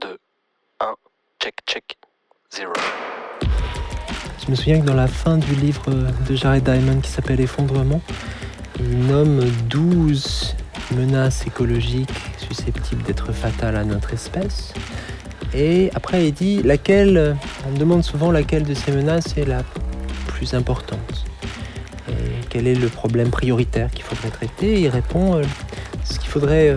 2, 0.00 0.18
1, 0.80 0.94
check, 1.40 1.54
check, 1.66 1.98
0. 2.50 2.72
Je 4.44 4.50
me 4.50 4.56
souviens 4.56 4.80
que 4.80 4.86
dans 4.86 4.94
la 4.94 5.06
fin 5.06 5.38
du 5.38 5.54
livre 5.54 5.90
de 6.28 6.34
Jared 6.34 6.64
Diamond 6.64 7.00
qui 7.00 7.10
s'appelle 7.10 7.40
Effondrement, 7.40 8.00
il 8.80 9.06
nomme 9.06 9.44
12 9.68 10.56
menaces 10.96 11.46
écologiques 11.46 12.10
susceptibles 12.38 13.02
d'être 13.04 13.32
fatales 13.32 13.76
à 13.76 13.84
notre 13.84 14.12
espèce. 14.12 14.74
Et 15.54 15.90
après, 15.94 16.28
il 16.28 16.32
dit 16.32 16.62
laquelle, 16.62 17.36
on 17.66 17.70
me 17.70 17.76
demande 17.76 18.02
souvent 18.02 18.32
laquelle 18.32 18.64
de 18.64 18.74
ces 18.74 18.90
menaces 18.90 19.36
est 19.36 19.44
la 19.44 19.62
plus 20.26 20.54
importante. 20.54 21.24
Et 22.08 22.12
quel 22.50 22.66
est 22.66 22.74
le 22.74 22.88
problème 22.88 23.30
prioritaire 23.30 23.90
qu'il 23.90 24.04
faudrait 24.04 24.30
traiter? 24.30 24.80
Il 24.80 24.88
répond 24.88 25.36
euh, 25.36 25.42
ce 26.04 26.18
qu'il 26.18 26.28
faudrait 26.28 26.70
euh, 26.70 26.76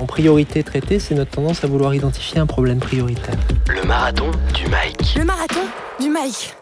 en, 0.00 0.06
priorité 0.06 0.62
traiter, 0.62 0.98
c'est 0.98 1.14
notre 1.14 1.30
tendance 1.30 1.64
à 1.64 1.66
vouloir 1.66 1.94
identifier 1.94 2.38
un 2.40 2.46
problème 2.46 2.78
prioritaire. 2.78 3.36
Le 3.68 3.86
marathon 3.86 4.30
du 4.54 4.68
Mike. 4.68 5.14
Le 5.16 5.24
marathon 5.24 5.60
du 6.00 6.08
Mike. 6.08 6.54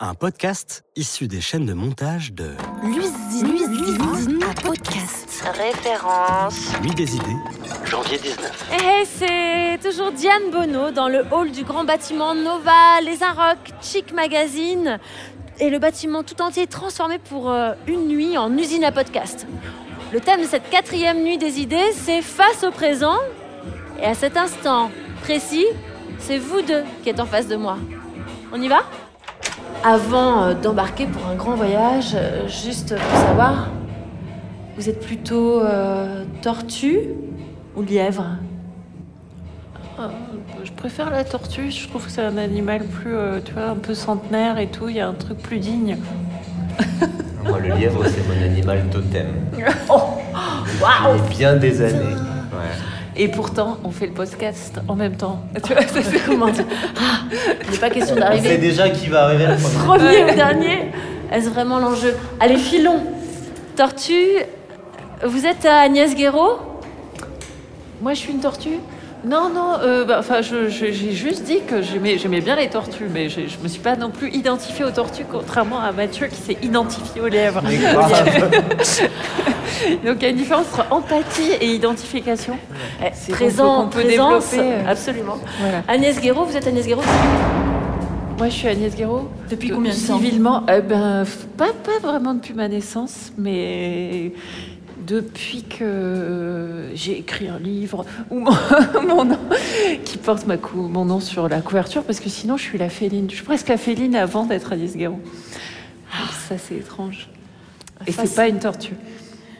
Un 0.00 0.14
podcast 0.14 0.84
issu 0.96 1.28
des 1.28 1.40
chaînes 1.40 1.66
de 1.66 1.74
montage 1.74 2.32
de 2.32 2.50
L'usine, 2.82 3.52
l'usine 3.52 4.42
à 4.42 4.54
podcast. 4.60 5.44
Référence. 5.56 6.72
Nuit 6.82 6.94
des 6.94 7.14
idées, 7.14 7.36
Janvier 7.84 8.18
19. 8.18 8.72
Eh, 8.72 9.04
c'est 9.04 9.88
toujours 9.88 10.10
Diane 10.10 10.50
Bonneau 10.50 10.90
dans 10.90 11.08
le 11.08 11.24
hall 11.30 11.52
du 11.52 11.62
grand 11.62 11.84
bâtiment 11.84 12.34
Nova, 12.34 13.00
les 13.04 13.22
Arocs, 13.22 13.72
Chic 13.80 14.12
Magazine. 14.12 14.98
Et 15.60 15.70
le 15.70 15.78
bâtiment 15.78 16.24
tout 16.24 16.40
entier 16.42 16.64
est 16.64 16.66
transformé 16.66 17.18
pour 17.18 17.50
euh, 17.50 17.74
une 17.86 18.08
nuit 18.08 18.36
en 18.36 18.56
usine 18.56 18.82
à 18.82 18.90
podcast. 18.90 19.46
Le 20.12 20.20
thème 20.20 20.42
de 20.42 20.46
cette 20.46 20.68
quatrième 20.68 21.22
nuit 21.22 21.38
des 21.38 21.58
idées, 21.58 21.90
c'est 21.92 22.20
face 22.20 22.64
au 22.64 22.70
présent. 22.70 23.16
Et 23.98 24.04
à 24.04 24.12
cet 24.12 24.36
instant 24.36 24.90
précis, 25.22 25.64
c'est 26.18 26.36
vous 26.36 26.60
deux 26.60 26.82
qui 27.02 27.08
êtes 27.08 27.18
en 27.18 27.24
face 27.24 27.48
de 27.48 27.56
moi. 27.56 27.78
On 28.52 28.60
y 28.60 28.68
va? 28.68 28.80
Avant 29.82 30.42
euh, 30.42 30.54
d'embarquer 30.54 31.06
pour 31.06 31.26
un 31.26 31.34
grand 31.34 31.54
voyage, 31.54 32.14
euh, 32.14 32.46
juste 32.46 32.94
pour 32.94 33.20
savoir, 33.20 33.70
vous 34.76 34.90
êtes 34.90 35.00
plutôt 35.00 35.60
euh, 35.60 36.24
tortue 36.42 37.08
ou 37.74 37.80
lièvre? 37.80 38.36
Euh, 39.98 40.08
je 40.62 40.72
préfère 40.72 41.08
la 41.08 41.24
tortue, 41.24 41.70
je 41.70 41.88
trouve 41.88 42.04
que 42.04 42.10
c'est 42.10 42.20
un 42.20 42.36
animal 42.36 42.84
plus, 42.84 43.14
euh, 43.14 43.40
tu 43.42 43.54
vois, 43.54 43.64
un 43.64 43.76
peu 43.76 43.94
centenaire 43.94 44.58
et 44.58 44.66
tout, 44.66 44.90
il 44.90 44.96
y 44.96 45.00
a 45.00 45.08
un 45.08 45.14
truc 45.14 45.38
plus 45.38 45.58
digne. 45.58 45.96
Moi, 47.44 47.58
le 47.58 47.74
lièvre, 47.74 48.04
c'est 48.06 48.24
mon 48.28 48.40
animal 48.44 48.84
totem. 48.92 49.26
Waouh 50.80 51.18
bien 51.30 51.56
des 51.56 51.80
années. 51.82 52.14
Ouais. 52.14 53.16
Et 53.16 53.28
pourtant, 53.28 53.78
on 53.84 53.90
fait 53.90 54.06
le 54.06 54.12
podcast 54.12 54.80
en 54.88 54.94
même 54.96 55.16
temps. 55.16 55.42
Tu 55.64 55.72
vois, 55.74 55.82
ça, 55.82 56.02
c'est- 56.02 56.24
Comment 56.26 56.48
dire 56.48 56.64
Ah, 56.98 57.36
Il 57.64 57.70
n'est 57.72 57.78
pas 57.78 57.90
question 57.90 58.16
d'arriver 58.16 58.58
déjà 58.58 58.88
qui 58.90 59.08
va 59.08 59.24
arriver 59.24 59.46
le 59.46 59.56
premier. 59.56 59.98
premier 60.22 60.32
ou 60.32 60.34
dernier. 60.34 60.92
Est-ce 61.30 61.48
vraiment 61.50 61.78
l'enjeu? 61.78 62.14
Allez, 62.40 62.56
filons. 62.56 63.02
Tortue, 63.76 64.38
vous 65.24 65.46
êtes 65.46 65.64
à 65.64 65.80
Agnès 65.80 66.14
Guéraud? 66.14 66.58
Moi, 68.00 68.14
je 68.14 68.18
suis 68.18 68.32
une 68.32 68.40
tortue 68.40 68.78
non, 69.24 69.50
non, 69.50 69.74
euh, 69.80 70.04
bah, 70.04 70.16
enfin, 70.18 70.40
j'ai 70.42 70.92
juste 70.92 71.44
dit 71.44 71.60
que 71.66 71.80
j'aimais 71.82 72.40
bien 72.40 72.56
les 72.56 72.68
tortues, 72.68 73.08
mais 73.12 73.28
je, 73.28 73.42
je 73.46 73.58
me 73.62 73.68
suis 73.68 73.80
pas 73.80 73.96
non 73.96 74.10
plus 74.10 74.30
identifiée 74.30 74.84
aux 74.84 74.90
tortues, 74.90 75.24
contrairement 75.30 75.80
à 75.80 75.92
Mathieu 75.92 76.26
qui 76.26 76.36
s'est 76.36 76.58
identifié 76.62 77.20
aux 77.20 77.28
grave. 77.28 77.62
Donc 80.04 80.16
il 80.18 80.22
y 80.22 80.26
a 80.26 80.28
une 80.28 80.36
différence 80.36 80.66
entre 80.66 80.92
empathie 80.92 81.52
et 81.60 81.74
identification. 81.74 82.58
Eh, 83.00 83.06
C'est 83.12 83.32
Présent, 83.32 83.84
qu'on 83.84 83.88
peut 83.88 84.02
présence, 84.02 84.50
développer, 84.50 84.74
euh. 84.74 84.90
absolument. 84.90 85.38
Voilà. 85.60 85.82
Agnès 85.88 86.20
Guéraud, 86.20 86.44
vous 86.44 86.56
êtes 86.56 86.66
Agnès 86.66 86.86
Guéraud 86.86 87.02
Moi, 88.38 88.48
je 88.48 88.54
suis 88.54 88.68
Agnès 88.68 88.94
Guéraud. 88.94 89.28
Depuis 89.50 89.70
combien 89.70 89.92
de 89.92 89.96
temps? 89.96 90.18
Civilement, 90.18 90.62
euh, 90.68 90.80
ben, 90.80 91.24
pas, 91.56 91.70
pas 91.84 91.98
vraiment 92.02 92.34
depuis 92.34 92.54
ma 92.54 92.68
naissance, 92.68 93.32
mais 93.38 94.32
depuis 95.06 95.62
que 95.64 96.90
j'ai 96.94 97.18
écrit 97.18 97.48
un 97.48 97.58
livre 97.58 98.04
où 98.30 98.38
mon, 98.40 98.52
mon 99.06 99.24
nom, 99.24 99.38
qui 100.04 100.18
porte 100.18 100.46
ma 100.46 100.56
cou- 100.56 100.88
mon 100.88 101.04
nom 101.04 101.20
sur 101.20 101.48
la 101.48 101.60
couverture, 101.60 102.04
parce 102.04 102.20
que 102.20 102.28
sinon, 102.28 102.56
je 102.56 102.62
suis 102.62 102.78
la 102.78 102.88
féline. 102.88 103.28
Je 103.30 103.36
suis 103.36 103.44
presque 103.44 103.68
la 103.68 103.76
féline 103.76 104.16
avant 104.16 104.44
d'être 104.46 104.72
Agnès 104.72 104.96
Guéraud. 104.96 105.20
Ah. 106.12 106.28
Ça, 106.48 106.56
c'est 106.58 106.76
étrange. 106.76 107.28
Et 108.06 108.12
Face- 108.12 108.28
c'est 108.30 108.34
pas 108.36 108.48
une 108.48 108.58
tortue. 108.58 108.94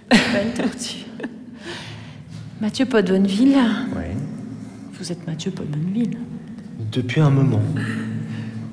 Pas 0.08 0.42
une 0.44 0.52
tortue. 0.52 1.04
Mathieu 2.60 2.86
Podbonneville. 2.86 3.56
Ouais. 3.96 4.14
Vous 4.92 5.10
êtes 5.12 5.26
Mathieu 5.26 5.50
Podbonneville. 5.50 6.18
Depuis 6.92 7.20
un 7.20 7.30
moment. 7.30 7.62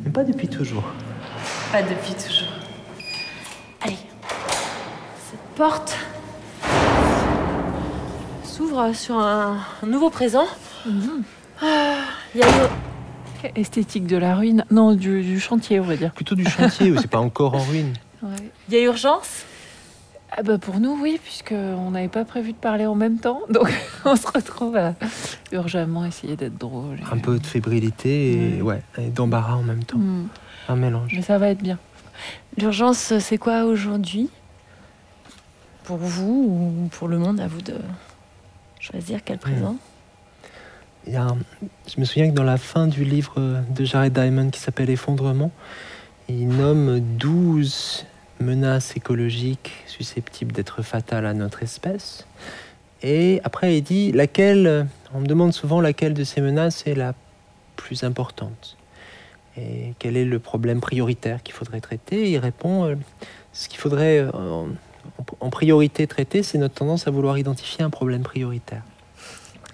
Mais 0.03 0.11
pas 0.11 0.23
depuis 0.23 0.47
toujours. 0.47 0.83
Pas 1.71 1.81
depuis 1.81 2.13
toujours. 2.13 2.47
Allez. 3.81 3.95
Cette 5.31 5.39
porte 5.55 5.95
s'ouvre 8.59 8.93
sur 8.93 9.17
un, 9.17 9.57
un 9.81 9.87
nouveau 9.87 10.09
présent. 10.09 10.45
Ah, 11.61 11.95
Il 12.35 12.41
y 12.41 12.43
a 12.43 12.47
une- 12.47 13.51
Esthétique 13.55 14.05
de 14.05 14.17
la 14.17 14.35
ruine. 14.35 14.65
Non, 14.69 14.93
du, 14.93 15.21
du 15.23 15.39
chantier, 15.39 15.79
on 15.79 15.85
va 15.85 15.95
dire. 15.95 16.11
Plutôt 16.11 16.35
du 16.35 16.43
chantier, 16.43 16.91
où 16.91 16.97
c'est 16.99 17.07
pas 17.09 17.19
encore 17.21 17.55
en 17.55 17.63
ruine. 17.63 17.93
il 18.67 18.73
y 18.73 18.77
a 18.77 18.81
urgence? 18.83 19.45
Ah 20.37 20.43
bah 20.43 20.57
pour 20.57 20.81
nous, 20.81 20.97
oui, 21.01 21.19
puisqu'on 21.23 21.91
n'avait 21.91 22.09
pas 22.09 22.25
prévu 22.25 22.51
de 22.51 22.57
parler 22.57 22.85
en 22.85 22.95
même 22.95 23.17
temps. 23.17 23.39
Donc 23.49 23.71
on 24.03 24.17
se 24.17 24.27
retrouve 24.27 24.75
à 24.75 24.93
urgemment 25.53 26.03
essayer 26.03 26.35
d'être 26.35 26.57
drôle. 26.57 26.97
et- 26.99 27.13
Un 27.13 27.17
peu 27.17 27.39
de 27.39 27.45
fébrilité 27.47 28.57
et, 28.57 28.61
ouais, 28.61 28.81
et 28.97 29.07
d'embarras 29.07 29.55
en 29.55 29.63
même 29.63 29.85
temps. 29.85 29.97
Hmm. 29.99 30.27
Un 30.67 30.75
mélange. 30.75 31.13
Mais 31.15 31.21
ça 31.21 31.37
va 31.37 31.47
être 31.47 31.63
bien. 31.63 31.79
L'urgence, 32.57 33.13
c'est 33.19 33.37
quoi 33.37 33.63
aujourd'hui? 33.63 34.29
Pour 35.85 35.95
vous 35.97 36.83
ou 36.83 36.87
pour 36.89 37.07
le 37.07 37.17
monde 37.19 37.39
À 37.39 37.47
vous 37.47 37.61
de 37.61 37.75
choisir 38.79 39.23
quel 39.23 39.37
présent. 39.37 39.77
Il 41.07 41.13
y 41.13 41.17
a 41.17 41.27
Je 41.87 41.99
me 41.99 42.05
souviens 42.05 42.29
que 42.29 42.35
dans 42.35 42.43
la 42.43 42.57
fin 42.57 42.87
du 42.87 43.03
livre 43.03 43.63
de 43.69 43.85
Jared 43.85 44.13
Diamond 44.13 44.49
qui 44.49 44.59
s'appelle 44.59 44.89
Effondrement, 44.89 45.51
il 46.27 46.47
nomme 46.47 46.99
12 46.99 48.05
menaces 48.39 48.95
écologiques 48.95 49.71
susceptibles 49.85 50.51
d'être 50.51 50.81
fatales 50.81 51.25
à 51.25 51.33
notre 51.33 51.63
espèce. 51.63 52.25
Et 53.01 53.39
après, 53.43 53.77
il 53.77 53.81
dit 53.81 54.11
laquelle, 54.11 54.87
on 55.13 55.21
me 55.21 55.25
demande 55.25 55.53
souvent 55.53 55.81
laquelle 55.81 56.13
de 56.13 56.23
ces 56.23 56.41
menaces 56.41 56.85
est 56.85 56.95
la 56.95 57.13
plus 57.75 58.03
importante. 58.03 58.77
Et 59.57 59.93
quel 59.99 60.15
est 60.17 60.25
le 60.25 60.39
problème 60.39 60.79
prioritaire 60.79 61.43
qu'il 61.43 61.53
faudrait 61.53 61.81
traiter? 61.81 62.29
Il 62.29 62.37
répond 62.37 62.85
euh, 62.85 62.95
ce 63.51 63.67
qu'il 63.67 63.79
faudrait 63.79 64.19
euh, 64.19 64.65
en, 65.39 65.49
priorité 65.49 66.07
traiter, 66.07 66.43
c'est 66.43 66.57
notre 66.57 66.75
tendance 66.75 67.07
à 67.07 67.11
vouloir 67.11 67.37
identifier 67.37 67.83
un 67.83 67.89
problème 67.89 68.23
prioritaire. 68.23 68.81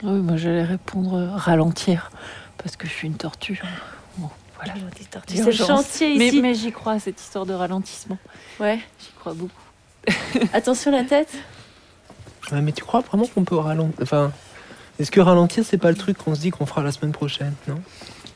Oui, 0.03 0.19
moi 0.19 0.38
j'allais 0.38 0.63
répondre 0.63 1.13
euh, 1.16 1.29
ralentir, 1.35 2.12
parce 2.57 2.75
que 2.75 2.88
je 2.88 2.94
suis 2.94 3.07
une 3.07 3.16
tortue. 3.16 3.62
Bon, 4.18 4.29
voilà. 4.56 4.74
C'est 5.28 5.44
le 5.45 5.51
chantier 5.51 6.18
Mais, 6.18 6.28
ici. 6.28 6.41
mais 6.41 6.53
j'y 6.53 6.72
crois 6.72 6.94
à 6.94 7.00
cette 7.00 7.19
histoire 7.19 7.45
de 7.45 7.53
ralentissement. 7.53 8.18
Ouais. 8.59 8.79
J'y 9.00 9.12
crois 9.19 9.34
beaucoup. 9.34 9.53
Attention 10.53 10.91
la 10.91 11.03
tête. 11.03 11.34
Ouais, 12.51 12.62
mais 12.62 12.72
tu 12.72 12.84
crois 12.84 13.01
vraiment 13.01 13.25
qu'on 13.25 13.44
peut 13.44 13.56
ralentir 13.56 13.95
Enfin, 14.01 14.31
est-ce 15.00 15.12
que 15.12 15.19
ralentir, 15.19 15.63
c'est 15.66 15.78
pas 15.78 15.90
le 15.90 15.97
truc 15.97 16.18
qu'on 16.18 16.35
se 16.35 16.41
dit 16.41 16.51
qu'on 16.51 16.66
fera 16.66 16.84
la 16.84 16.91
semaine 16.91 17.12
prochaine, 17.12 17.53
non? 17.68 17.81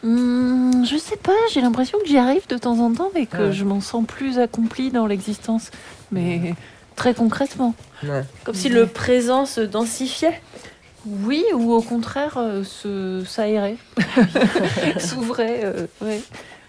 Hmm, 0.02 0.86
je 0.86 0.98
sais 0.98 1.18
pas, 1.18 1.34
j'ai 1.54 1.60
l'impression 1.62 2.00
que 2.00 2.08
j'y 2.08 2.18
arrive 2.18 2.48
de 2.48 2.58
temps 2.58 2.80
en 2.80 2.94
temps, 2.94 3.10
mais 3.14 3.26
que 3.26 3.38
Ouais. 3.50 3.52
je 3.54 3.66
m'en 3.66 3.82
sens 3.82 4.06
plus 4.08 4.40
accomplie 4.40 4.92
dans 4.92 5.06
l'existence. 5.06 5.72
Mais 6.12 6.56
très 7.00 7.14
concrètement. 7.14 7.74
Ouais. 8.04 8.24
Comme 8.44 8.54
si 8.56 8.68
le 8.70 8.86
présent 8.86 9.46
se 9.46 9.62
densifiait. 9.62 10.40
Oui, 11.06 11.44
ou 11.54 11.72
au 11.72 11.82
contraire, 11.82 12.38
euh, 12.38 12.64
se 12.66 13.24
s'aérer, 13.26 13.78
s'ouvrait. 15.00 15.62
euh, 15.64 15.88
ouais. 16.02 16.22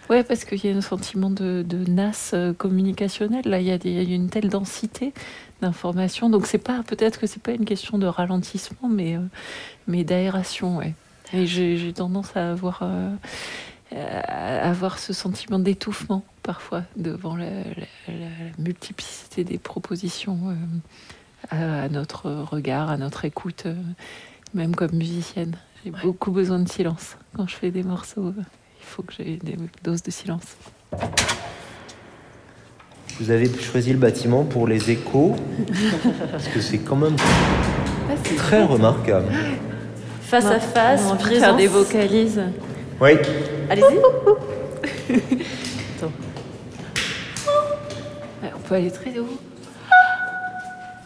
ouais, 0.09 0.23
parce 0.23 0.45
qu'il 0.45 0.65
y 0.65 0.73
a 0.73 0.77
un 0.77 0.81
sentiment 0.81 1.31
de, 1.31 1.65
de 1.67 1.91
nasse 1.91 2.31
euh, 2.35 2.53
communicationnelle. 2.53 3.43
Là, 3.45 3.61
il 3.61 3.67
y, 3.67 3.73
a 3.73 3.79
des- 3.79 3.91
il 3.91 4.09
y 4.09 4.13
a 4.13 4.17
une 4.17 4.31
telle 4.31 4.49
densité 4.49 5.13
d'informations. 5.63 6.31
Donc, 6.31 6.47
c'est 6.47 6.59
pas 6.59 6.83
peut-être 6.87 7.19
que 7.19 7.27
c'est 7.27 7.43
pas 7.43 7.51
une 7.53 7.65
question 7.65 7.99
de 7.99 8.07
ralentissement, 8.07 8.89
mais, 8.89 9.17
euh, 9.17 9.21
mais 9.89 10.05
d'aération. 10.05 10.77
Ouais. 10.79 10.95
Et 11.33 11.47
j'ai 11.47 11.77
j'ai 11.77 11.93
tendance 11.93 12.37
à 12.37 12.53
avoir, 12.53 12.81
euh, 12.83 13.11
à 13.93 14.69
avoir 14.71 14.99
ce 15.01 15.13
sentiment 15.13 15.59
d'étouffement 15.59 16.25
parfois 16.43 16.83
devant 16.97 17.37
la, 17.37 17.47
la- 17.51 18.15
la 18.15 18.27
multiplicité 18.59 19.45
des 19.45 19.59
propositions. 19.59 20.39
euh, 20.51 20.55
à, 21.51 21.85
à 21.85 21.89
notre 21.89 22.31
regard, 22.31 22.91
à 22.91 22.99
notre 22.99 23.25
écoute, 23.25 23.63
euh, 23.65 23.75
même 24.53 24.77
comme 24.77 24.93
musicienne. 24.93 25.57
J'ai 25.83 25.91
beaucoup 25.91 26.31
besoin 26.33 26.59
de 26.59 26.69
silence. 26.69 27.17
Quand 27.35 27.49
je 27.49 27.57
fais 27.57 27.71
des 27.71 27.83
morceaux, 27.83 28.35
il 28.37 28.85
faut 28.85 29.03
que 29.03 29.15
j'ai 29.15 29.39
des 29.43 29.57
doses 29.83 30.03
de 30.03 30.11
silence. 30.11 30.45
Vous 33.19 33.31
avez 33.31 33.51
choisi 33.59 33.93
le 33.93 33.99
bâtiment 33.99 34.45
pour 34.45 34.67
les 34.67 34.91
échos, 34.91 35.35
parce 36.31 36.49
que 36.49 36.61
c'est 36.61 36.79
quand 36.79 36.97
même 36.97 37.17
très 38.37 38.63
remarquable. 38.63 39.33
Face 40.21 40.45
à 40.45 40.61
face, 40.61 41.03
On 41.11 41.17
faire 41.17 41.57
des 41.57 41.69
vocalises. 41.69 42.43
Oui. 43.01 43.13
Allez-y. 43.71 43.99
Ouais, 48.43 48.51
on 48.55 48.59
peut 48.71 48.77
aller 48.77 48.91
très 48.93 49.19
haut. 49.19 49.27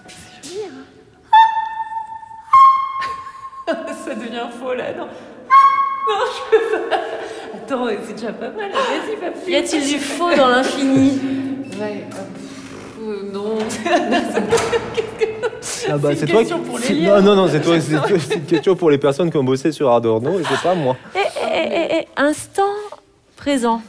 C'est 0.07 0.51
joli, 0.51 0.61
hein 0.67 0.85
Ça 4.05 4.15
devient 4.15 4.49
faux 4.61 4.75
là, 4.75 4.93
non 4.93 5.07
Non, 5.07 6.25
je 6.29 6.51
peux 6.51 6.89
pas. 6.91 6.97
Attends, 7.55 7.87
c'est 8.07 8.13
déjà 8.13 8.33
pas 8.35 8.51
mal. 8.51 8.71
Vas-y, 8.71 9.17
va 9.19 9.31
plus. 9.31 9.51
Y 9.51 9.57
a-t-il 9.57 9.89
du 9.95 9.99
faux 9.99 10.35
dans 10.37 10.49
l'infini? 10.49 11.19
Ouais. 11.81 12.05
euh, 13.01 13.03
euh, 13.03 13.33
non. 13.33 13.57
Ah 15.91 15.97
bah, 15.99 16.11
C'est 16.17 16.27
toi 16.27 16.41
question 16.41 16.61
qui- 16.61 16.69
pour 16.69 16.79
les 16.79 16.89
lièvres. 16.89 17.21
Non, 17.21 17.35
non, 17.35 17.43
non, 17.45 17.49
c'est 17.51 17.61
toi, 17.61 17.79
c'est 17.81 17.95
toi- 17.95 18.19
c'est 18.19 18.35
une 18.37 18.45
question 18.45 18.75
pour 18.77 18.91
les 18.91 18.99
personnes 18.99 19.31
qui 19.31 19.37
ont 19.39 19.45
bossé 19.45 19.71
sur 19.73 19.91
Adorno 19.93 20.39
et 20.39 20.43
c'est 20.45 20.63
pas 20.63 20.75
moi. 20.75 20.97
Eh, 21.15 21.19
eh, 21.19 21.69
eh, 21.73 21.89
eh, 22.01 22.07
instant 22.21 22.63
présent. 23.37 23.81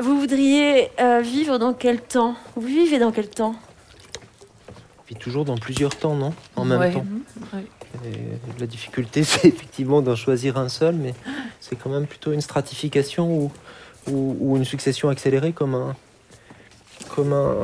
Vous 0.00 0.18
voudriez 0.20 0.90
euh, 1.00 1.20
vivre 1.20 1.58
dans 1.58 1.72
quel 1.74 2.00
temps? 2.00 2.34
Vous 2.56 2.66
vivez 2.66 2.98
dans 2.98 3.10
quel 3.12 3.28
temps? 3.28 3.54
Puis 5.06 5.16
toujours 5.16 5.44
dans 5.44 5.56
plusieurs 5.56 5.96
temps, 5.96 6.14
non? 6.14 6.32
En 6.56 6.64
même 6.64 6.78
Ouais. 6.80 6.92
temps. 6.92 7.04
Ouais. 7.54 7.64
Et 8.04 8.60
la 8.60 8.66
difficulté, 8.66 9.24
c'est 9.24 9.48
effectivement 9.48 10.02
d'en 10.02 10.14
choisir 10.14 10.56
un 10.58 10.68
seul, 10.68 10.94
mais 10.94 11.14
c'est 11.60 11.76
quand 11.76 11.90
même 11.90 12.06
plutôt 12.06 12.32
une 12.32 12.40
stratification 12.40 13.32
ou, 13.32 13.50
ou, 14.10 14.36
ou 14.40 14.56
une 14.56 14.64
succession 14.64 15.08
accélérée 15.08 15.52
comme 15.52 15.74
un, 15.74 15.96
comme 17.14 17.32
un, 17.32 17.54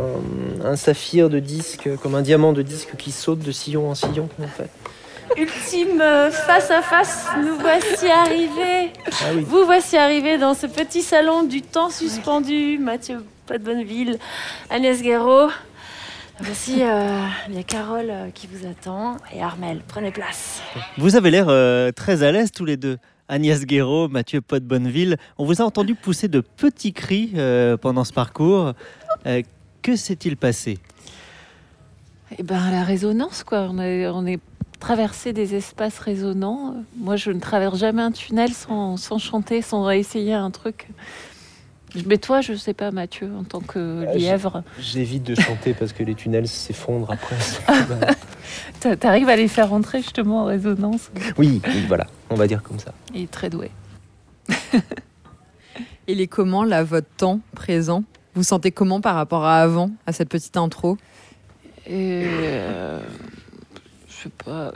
un 0.64 0.76
saphir 0.76 1.31
de 1.31 1.38
disque, 1.38 1.88
comme 2.02 2.14
un 2.14 2.22
diamant 2.22 2.52
de 2.52 2.62
disque 2.62 2.96
qui 2.96 3.12
saute 3.12 3.40
de 3.40 3.52
sillon 3.52 3.90
en 3.90 3.94
sillon, 3.94 4.28
en 4.42 4.48
fait. 4.48 4.70
Ultime 5.37 6.00
euh, 6.00 6.31
face 6.31 6.71
à 6.71 6.82
face, 6.82 7.26
nous 7.43 7.56
voici 7.56 8.09
arrivés. 8.09 8.93
Ah 9.21 9.31
oui. 9.35 9.44
Vous 9.47 9.65
voici 9.65 9.97
arrivés 9.97 10.38
dans 10.38 10.55
ce 10.55 10.67
petit 10.67 11.03
salon 11.03 11.43
du 11.43 11.62
temps 11.62 11.91
suspendu. 11.91 12.79
Mathieu 12.79 13.25
Pas 13.47 13.59
de 13.59 14.19
Agnès 14.71 15.03
Guéraud. 15.03 15.50
Voici, 16.41 16.82
euh, 16.82 17.26
il 17.49 17.55
y 17.55 17.59
a 17.59 17.62
Carole 17.62 18.11
euh, 18.11 18.31
qui 18.35 18.49
vous 18.49 18.67
attend 18.67 19.17
et 19.32 19.41
Armel. 19.41 19.82
Prenez 19.87 20.11
place. 20.11 20.61
Vous 20.99 21.15
avez 21.17 21.31
l'air 21.31 21.47
euh, 21.49 21.93
très 21.93 22.23
à 22.23 22.32
l'aise 22.32 22.50
tous 22.50 22.65
les 22.65 22.77
deux. 22.77 22.99
Agnès 23.29 23.65
Guéraud, 23.65 24.09
Mathieu 24.09 24.41
Pot 24.41 24.62
Bonneville, 24.62 25.17
on 25.38 25.47
vous 25.47 25.62
a 25.62 25.65
entendu 25.65 25.94
pousser 25.94 26.29
de 26.29 26.41
petits 26.41 26.93
cris 26.93 27.32
euh, 27.37 27.77
pendant 27.77 28.05
ce 28.05 28.12
parcours. 28.12 28.75
Euh, 29.27 29.43
que 29.81 29.97
s'est-il 29.97 30.37
passé? 30.37 30.79
Eh 32.37 32.43
ben, 32.43 32.70
la 32.70 32.82
résonance, 32.82 33.44
quoi. 33.44 33.69
On 33.70 33.79
est, 33.79 34.06
on 34.09 34.27
est 34.27 34.41
traversé 34.88 35.32
des 35.32 35.54
espaces 35.54 35.98
résonnants. 35.98 36.75
Moi, 36.98 37.16
je 37.16 37.31
ne 37.31 37.40
traverse 37.40 37.78
jamais 37.78 38.02
un 38.02 38.12
tunnel 38.12 38.52
sans, 38.52 38.98
sans 38.98 39.16
chanter, 39.16 39.62
sans 39.62 39.88
essayer 39.88 40.34
un 40.34 40.50
truc. 40.50 40.88
Mais 42.04 42.19
toi, 42.19 42.42
je 42.42 42.52
sais 42.52 42.75
pas, 42.75 42.90
Mathieu, 42.90 43.31
en 43.34 43.44
tant 43.44 43.60
que 43.60 44.04
Ah, 44.06 44.12
j'ai- 44.12 44.19
lièvre, 44.19 44.62
J'évite 44.78 45.22
de 45.22 45.34
chanter 45.36 45.72
parce 45.72 45.94
que 45.94 46.02
les 46.02 46.14
tunnels 46.14 46.48
s'effondrent 46.48 47.10
après. 47.12 47.36
t'a- 48.81 48.94
t'arrives 48.96 49.31
à 49.31 49.36
les 49.36 49.48
faire 49.48 49.70
rentrer 49.70 50.02
justement 50.02 50.42
en 50.42 50.44
résonance? 50.44 51.10
oui, 51.38 51.62
oui, 51.66 51.84
voilà, 51.88 52.06
on 52.28 52.34
va 52.34 52.46
dire 52.46 52.62
comme 52.62 52.78
ça. 52.78 52.92
Il 53.14 53.22
est 53.22 53.31
très 53.31 53.48
doué. 53.48 53.70
Il 56.08 56.20
est 56.20 56.26
comment 56.26 56.62
là 56.64 56.84
votre 56.84 57.08
temps 57.16 57.40
présent? 57.56 58.04
Vous 58.34 58.42
sentez 58.42 58.70
comment 58.70 59.00
par 59.00 59.14
rapport 59.14 59.46
à 59.46 59.62
avant, 59.62 59.90
à 60.06 60.12
cette 60.12 60.28
petite 60.28 60.58
intro? 60.58 60.98
Euh, 61.88 63.00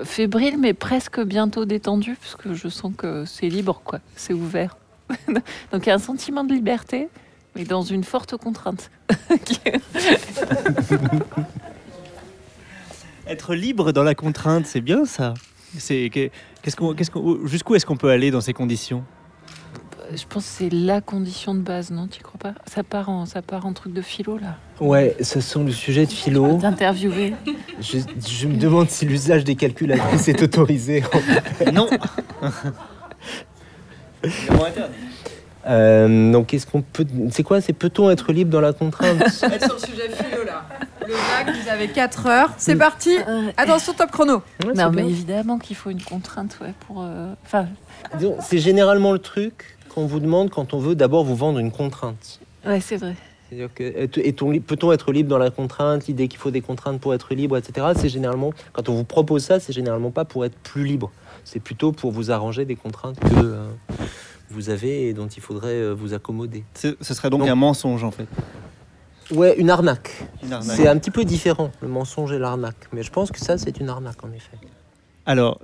fébrile, 0.04 0.58
mais 0.58 0.74
presque 0.74 1.20
bientôt 1.20 1.64
détendu, 1.64 2.16
parce 2.20 2.36
que 2.36 2.54
je 2.54 2.68
sens 2.68 2.92
que 2.96 3.24
c'est 3.24 3.48
libre, 3.48 3.80
quoi. 3.84 4.00
C'est 4.16 4.32
ouvert. 4.34 4.76
Donc 5.72 5.86
il 5.86 5.86
y 5.86 5.90
a 5.90 5.94
un 5.94 5.98
sentiment 5.98 6.44
de 6.44 6.52
liberté, 6.52 7.08
mais 7.56 7.64
dans 7.64 7.82
une 7.82 8.04
forte 8.04 8.36
contrainte. 8.36 8.90
Être 13.26 13.54
libre 13.54 13.92
dans 13.92 14.02
la 14.02 14.14
contrainte, 14.14 14.66
c'est 14.66 14.80
bien 14.80 15.04
ça. 15.04 15.34
C'est 15.76 16.08
que- 16.10 16.30
qu'est-ce 16.62 16.76
qu'on, 16.76 16.94
qu'est-ce 16.94 17.10
qu'on- 17.10 17.46
jusqu'où 17.46 17.74
est-ce 17.74 17.84
qu'on 17.84 17.96
peut 17.96 18.10
aller 18.10 18.30
dans 18.30 18.40
ces 18.40 18.54
conditions? 18.54 19.04
Je 20.14 20.24
pense 20.28 20.44
que 20.44 20.50
c'est 20.50 20.70
la 20.72 21.00
condition 21.00 21.54
de 21.54 21.60
base, 21.60 21.90
non 21.90 22.06
Tu 22.06 22.22
crois 22.22 22.38
pas? 22.38 22.54
Ça 22.66 22.82
part, 22.82 23.08
en, 23.10 23.26
ça 23.26 23.42
part 23.42 23.66
en 23.66 23.72
truc 23.74 23.92
de 23.92 24.00
philo, 24.02 24.38
là. 24.38 24.56
Ouais, 24.80 25.16
ce 25.20 25.40
sont 25.40 25.64
le 25.64 25.72
sujet 25.72 26.06
de 26.06 26.10
philo. 26.12 26.56
D'interviewer. 26.56 27.34
Je, 27.80 27.98
je 28.26 28.46
me 28.48 28.56
demande 28.56 28.88
si 28.88 29.04
l'usage 29.04 29.44
des 29.44 29.54
calculatrices 29.54 30.28
est 30.28 30.42
autorisé. 30.42 31.02
Non. 31.74 31.88
Euh, 35.66 36.32
donc, 36.32 36.46
qu'est-ce 36.46 36.66
qu'on 36.66 36.80
peut. 36.82 37.04
C'est 37.30 37.42
quoi 37.42 37.60
C'est 37.60 37.72
peut-on 37.74 38.08
être 38.10 38.32
libre 38.32 38.50
dans 38.50 38.60
la 38.60 38.72
contrainte? 38.72 39.20
Être 39.20 39.64
sur 39.64 39.74
le 39.74 39.80
sujet 39.80 40.08
philo 40.10 40.44
là. 40.44 40.64
Le 41.06 41.12
bac, 41.12 41.54
vous 41.54 41.68
avez 41.70 41.88
4 41.88 42.26
heures. 42.26 42.50
C'est 42.56 42.76
parti. 42.76 43.16
Attention, 43.56 43.92
top 43.92 44.10
chrono. 44.10 44.42
Ouais, 44.64 44.72
non, 44.74 44.90
mais 44.90 45.02
bien. 45.02 45.06
évidemment 45.10 45.58
qu'il 45.58 45.76
faut 45.76 45.90
une 45.90 46.02
contrainte, 46.02 46.56
ouais, 46.62 46.72
pour... 46.86 47.02
euh, 47.02 47.32
Enfin, 47.44 47.66
C'est 48.40 48.58
généralement 48.58 49.12
le 49.12 49.18
truc 49.18 49.76
qu'on 49.88 50.06
vous 50.06 50.20
demande 50.20 50.50
quand 50.50 50.74
on 50.74 50.78
veut 50.78 50.94
d'abord 50.94 51.24
vous 51.24 51.36
vendre 51.36 51.58
une 51.58 51.72
contrainte. 51.72 52.40
ouais, 52.66 52.80
c'est 52.80 52.96
vrai. 52.96 53.14
C'est-à-dire 53.48 53.72
que 53.74 54.06
peut-on 54.58 54.92
être 54.92 55.10
libre 55.10 55.30
dans 55.30 55.38
la 55.38 55.50
contrainte 55.50 56.06
L'idée 56.06 56.28
qu'il 56.28 56.38
faut 56.38 56.50
des 56.50 56.60
contraintes 56.60 57.00
pour 57.00 57.14
être 57.14 57.34
libre, 57.34 57.56
etc. 57.56 57.86
C'est 57.96 58.10
généralement 58.10 58.52
quand 58.74 58.90
on 58.90 58.94
vous 58.94 59.04
propose 59.04 59.42
ça, 59.42 59.58
c'est 59.58 59.72
généralement 59.72 60.10
pas 60.10 60.26
pour 60.26 60.44
être 60.44 60.56
plus 60.58 60.84
libre. 60.84 61.10
C'est 61.44 61.60
plutôt 61.60 61.92
pour 61.92 62.12
vous 62.12 62.30
arranger 62.30 62.66
des 62.66 62.76
contraintes 62.76 63.18
que 63.18 63.26
euh, 63.36 63.66
vous 64.50 64.68
avez 64.68 65.08
et 65.08 65.14
dont 65.14 65.28
il 65.28 65.42
faudrait 65.42 65.80
euh, 65.80 65.92
vous 65.92 66.12
accommoder. 66.12 66.64
Ce, 66.74 66.94
serait 67.00 67.30
donc 67.30 67.48
un 67.48 67.54
mensonge 67.54 68.04
en 68.04 68.10
fait. 68.10 68.26
Ouais, 69.30 69.56
une 69.58 69.70
arnaque. 69.70 70.10
Une 70.42 70.52
arnaque. 70.52 70.76
C'est 70.76 70.88
un 70.88 70.98
petit 70.98 71.10
peu 71.10 71.24
différent, 71.24 71.70
le 71.80 71.88
mensonge 71.88 72.32
et 72.32 72.38
l'arnaque. 72.38 72.88
Mais 72.92 73.02
je 73.02 73.10
pense 73.10 73.30
que 73.30 73.38
ça, 73.38 73.58
c'est 73.58 73.78
une 73.78 73.88
arnaque, 73.88 74.24
en 74.24 74.32
effet. 74.32 74.56
Alors, 75.26 75.60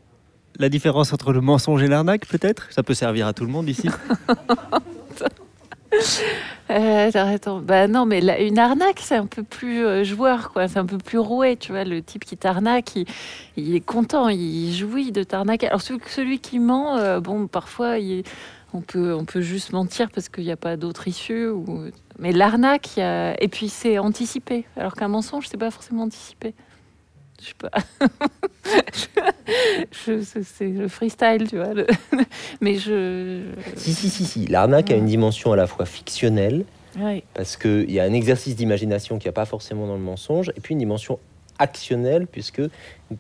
la 0.59 0.69
différence 0.69 1.13
entre 1.13 1.33
le 1.33 1.41
mensonge 1.41 1.83
et 1.83 1.89
l'arnaque, 1.89 2.27
peut-être? 2.27 2.69
Ça 2.71 2.83
peut 2.83 2.95
servir 2.95 3.27
à 3.27 3.33
tout 3.33 3.45
le 3.45 3.51
monde 3.51 3.69
ici. 3.69 3.89
Euh. 6.71 7.11
Bah 7.63 7.87
non, 7.87 8.07
mais 8.07 8.21
une 8.47 8.59
arnaque, 8.59 9.01
c'est 9.01 9.17
un 9.17 9.27
peu 9.27 9.43
plus 9.43 9.85
euh, 9.85 10.03
joueur, 10.03 10.53
quoi. 10.53 10.67
C'est 10.67 10.79
un 10.79 10.87
peu 10.87 10.99
plus 10.99 11.19
roué, 11.19 11.57
tu 11.57 11.73
vois. 11.73 11.85
Le 11.85 12.03
type 12.03 12.25
qui 12.25 12.37
t'arnaque, 12.37 12.97
il, 12.97 13.07
il 13.57 13.75
est 13.75 13.85
content, 13.85 14.29
il 14.29 14.73
jouit 14.73 15.13
de 15.13 15.23
t'arnaquer. 15.23 15.69
Alors 15.69 15.83
celui, 15.83 16.39
qui 16.41 16.59
ment, 16.59 16.97
euh, 16.97 17.21
bon, 17.21 17.47
parfois, 17.47 17.97
on 18.73 18.81
peut, 18.81 19.15
on 19.15 19.25
peut 19.25 19.43
juste 19.43 19.73
mentir 19.73 20.11
parce 20.11 20.29
qu'il 20.29 20.45
n'y 20.45 20.53
a 20.53 20.57
pas 20.57 20.77
d'autre 20.77 21.07
issue. 21.07 21.49
Mais 22.19 22.33
l'arnaque, 22.33 22.99
et 22.99 23.49
puis 23.49 23.69
c'est 23.69 23.99
anticipé. 23.99 24.65
Alors 24.77 24.95
qu'un 24.95 25.09
mensonge, 25.09 25.47
c'est 25.49 25.59
pas 25.59 25.71
forcément 25.71 26.05
anticipé. 26.05 26.55
Je 27.41 27.47
sais 27.49 27.55
pas. 27.59 27.71
je, 29.93 30.43
c'est 30.43 30.69
le 30.69 30.89
freestyle, 30.89 31.49
tu 31.49 31.57
vois. 31.57 31.75
le- 31.75 31.87
Mais 32.61 32.77
je. 32.77 33.43
Si, 33.77 33.93
si, 33.95 34.09
si, 34.11 34.25
si. 34.25 34.47
L'arnaque 34.47 34.91
a 34.91 34.97
une 34.97 35.07
dimension 35.07 35.53
à 35.53 35.57
la 35.57 35.67
fois 35.67 35.87
fictionnelle, 35.87 36.65
Ouais. 36.99 37.25
parce 37.35 37.57
qu'il 37.57 37.91
y 37.91 37.99
a 37.99 38.05
un 38.05 38.13
exercice 38.13 38.55
d'imagination 38.55 39.19
qu'il 39.19 39.27
n'y 39.29 39.31
a 39.31 39.33
pas 39.33 39.47
forcément 39.47 39.87
dans 39.87 39.95
le 39.95 40.01
mensonge, 40.01 40.51
et 40.57 40.61
puis 40.61 40.73
une 40.75 40.79
dimension 40.79 41.19
actionnelle, 41.59 42.27
puisque 42.27 42.63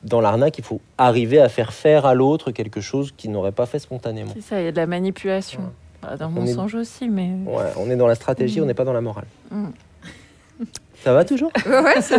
dans 0.04 0.20
l'arnaque, 0.20 0.58
il 0.58 0.64
faut 0.64 0.80
arriver 0.98 1.40
à 1.40 1.48
faire 1.48 1.72
faire 1.72 2.06
à 2.06 2.14
l'autre 2.14 2.50
quelque 2.52 2.80
chose 2.80 3.12
qu'il 3.16 3.30
n'aurait 3.32 3.52
pas 3.52 3.66
fait 3.66 3.78
spontanément. 3.80 4.30
C'est 4.34 4.42
ça, 4.42 4.60
il 4.60 4.64
y 4.64 4.68
a 4.68 4.72
de 4.72 4.76
la 4.76 4.86
manipulation. 4.86 5.60
Ouais. 6.02 6.16
Dans 6.18 6.26
On 6.26 6.30
mon 6.30 6.44
est- 6.44 6.52
songe 6.52 6.74
aussi, 6.74 7.08
mais. 7.08 7.30
Ouais, 7.46 7.64
on 7.76 7.90
est 7.90 7.96
dans 7.96 8.06
la 8.06 8.14
stratégie, 8.14 8.60
Mm. 8.60 8.64
on 8.64 8.66
n'est 8.66 8.74
pas 8.74 8.84
dans 8.84 8.92
la 8.92 9.00
morale. 9.00 9.26
Mm. 9.50 9.66
Ça 11.04 11.12
va 11.12 11.24
toujours? 11.24 11.50
Ouais, 11.66 12.00
c'est 12.00 12.16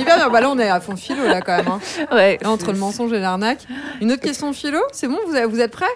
hyper 0.00 0.16
bien. 0.16 0.28
Bah 0.28 0.40
là, 0.40 0.50
on 0.50 0.58
est 0.58 0.68
à 0.68 0.80
fond 0.80 0.96
philo 0.96 1.24
là 1.24 1.40
quand 1.40 1.56
même. 1.56 1.68
hein. 1.68 1.80
Ouais, 2.12 2.38
Là, 2.42 2.50
entre 2.50 2.72
le 2.72 2.78
mensonge 2.78 3.12
et 3.12 3.20
l'arnaque. 3.20 3.64
Une 4.00 4.10
autre 4.10 4.22
question 4.22 4.52
philo, 4.52 4.80
c'est 4.92 5.06
bon 5.06 5.18
vous, 5.26 5.60
êtes 5.60 5.70
prêts? 5.70 5.86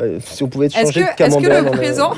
Euh, 0.00 0.18
Si 0.24 0.42
on 0.42 0.48
pouvait 0.48 0.66
Est-ce 0.66 0.76
changer 0.86 1.04
que- 1.04 1.22
de 1.22 1.26
est-ce 1.28 1.36
que 1.36 1.64
le 1.64 1.70
présent- 1.70 2.14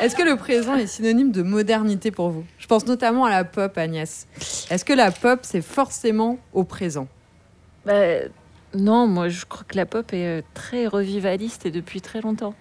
Est-ce 0.00 0.16
que 0.16 0.22
le 0.22 0.36
présent 0.36 0.74
est 0.74 0.88
synonyme 0.88 1.30
de 1.30 1.42
modernité 1.42 2.10
pour 2.10 2.30
vous? 2.30 2.44
Je 2.58 2.66
pense 2.66 2.86
notamment 2.86 3.24
à 3.24 3.30
la 3.30 3.44
pop, 3.44 3.78
Agnès. 3.78 4.26
Est-ce 4.68 4.84
que 4.84 4.92
la 4.94 5.12
pop, 5.12 5.38
c'est 5.42 5.62
forcément 5.62 6.38
au 6.52 6.64
présent? 6.64 7.06
Bah, 7.86 7.92
non, 8.74 9.06
moi 9.06 9.28
je 9.28 9.44
crois 9.46 9.64
que 9.66 9.76
la 9.76 9.86
pop 9.86 10.12
est 10.12 10.26
euh, 10.26 10.42
très 10.54 10.88
revivaliste 10.88 11.64
et 11.66 11.70
depuis 11.70 12.00
très 12.00 12.20
longtemps. 12.20 12.54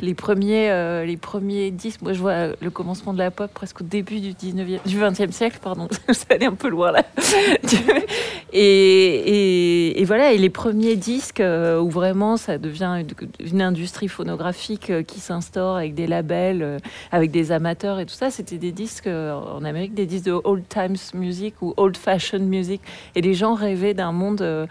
Les 0.00 0.14
premiers, 0.14 0.70
euh, 0.70 1.04
les 1.04 1.18
premiers 1.18 1.70
disques, 1.70 2.00
moi 2.00 2.14
je 2.14 2.20
vois 2.20 2.48
le 2.60 2.70
commencement 2.70 3.12
de 3.12 3.18
la 3.18 3.30
pop 3.30 3.50
presque 3.52 3.82
au 3.82 3.84
début 3.84 4.20
du 4.20 4.32
19e, 4.32 4.78
du 4.86 4.98
20e 4.98 5.30
siècle, 5.30 5.58
pardon, 5.62 5.88
ça 6.10 6.24
allait 6.30 6.46
un 6.46 6.54
peu 6.54 6.68
loin 6.68 6.90
là. 6.90 7.04
et, 8.52 10.02
voilà, 10.06 10.32
et 10.32 10.38
les 10.38 10.48
premiers 10.48 10.96
disques 10.96 11.40
euh, 11.40 11.78
où 11.78 11.90
vraiment 11.90 12.38
ça 12.38 12.56
devient 12.56 13.04
une, 13.40 13.60
industrie 13.60 14.08
phonographique 14.08 14.88
euh, 14.88 15.02
qui 15.02 15.20
s'instaure 15.20 15.76
avec 15.76 15.94
des 15.94 16.06
labels, 16.06 16.78
avec 17.12 17.30
des 17.30 17.52
amateurs 17.52 18.00
et 18.00 18.06
tout 18.06 18.14
ça, 18.14 18.30
c'était 18.30 18.58
des 18.58 18.72
disques 18.72 19.06
en 19.08 19.64
Amérique, 19.64 19.92
des 19.92 20.06
disques 20.06 20.26
de 20.26 20.40
old 20.44 20.64
times 20.68 20.96
music 21.12 21.54
ou 21.60 21.74
old 21.76 21.96
fashioned 21.96 22.48
music. 22.48 22.80
Et 23.14 23.20
les 23.20 23.34
gens 23.34 23.54
rêvaient 23.54 23.94
d'un 23.94 24.12
monde 24.12 24.66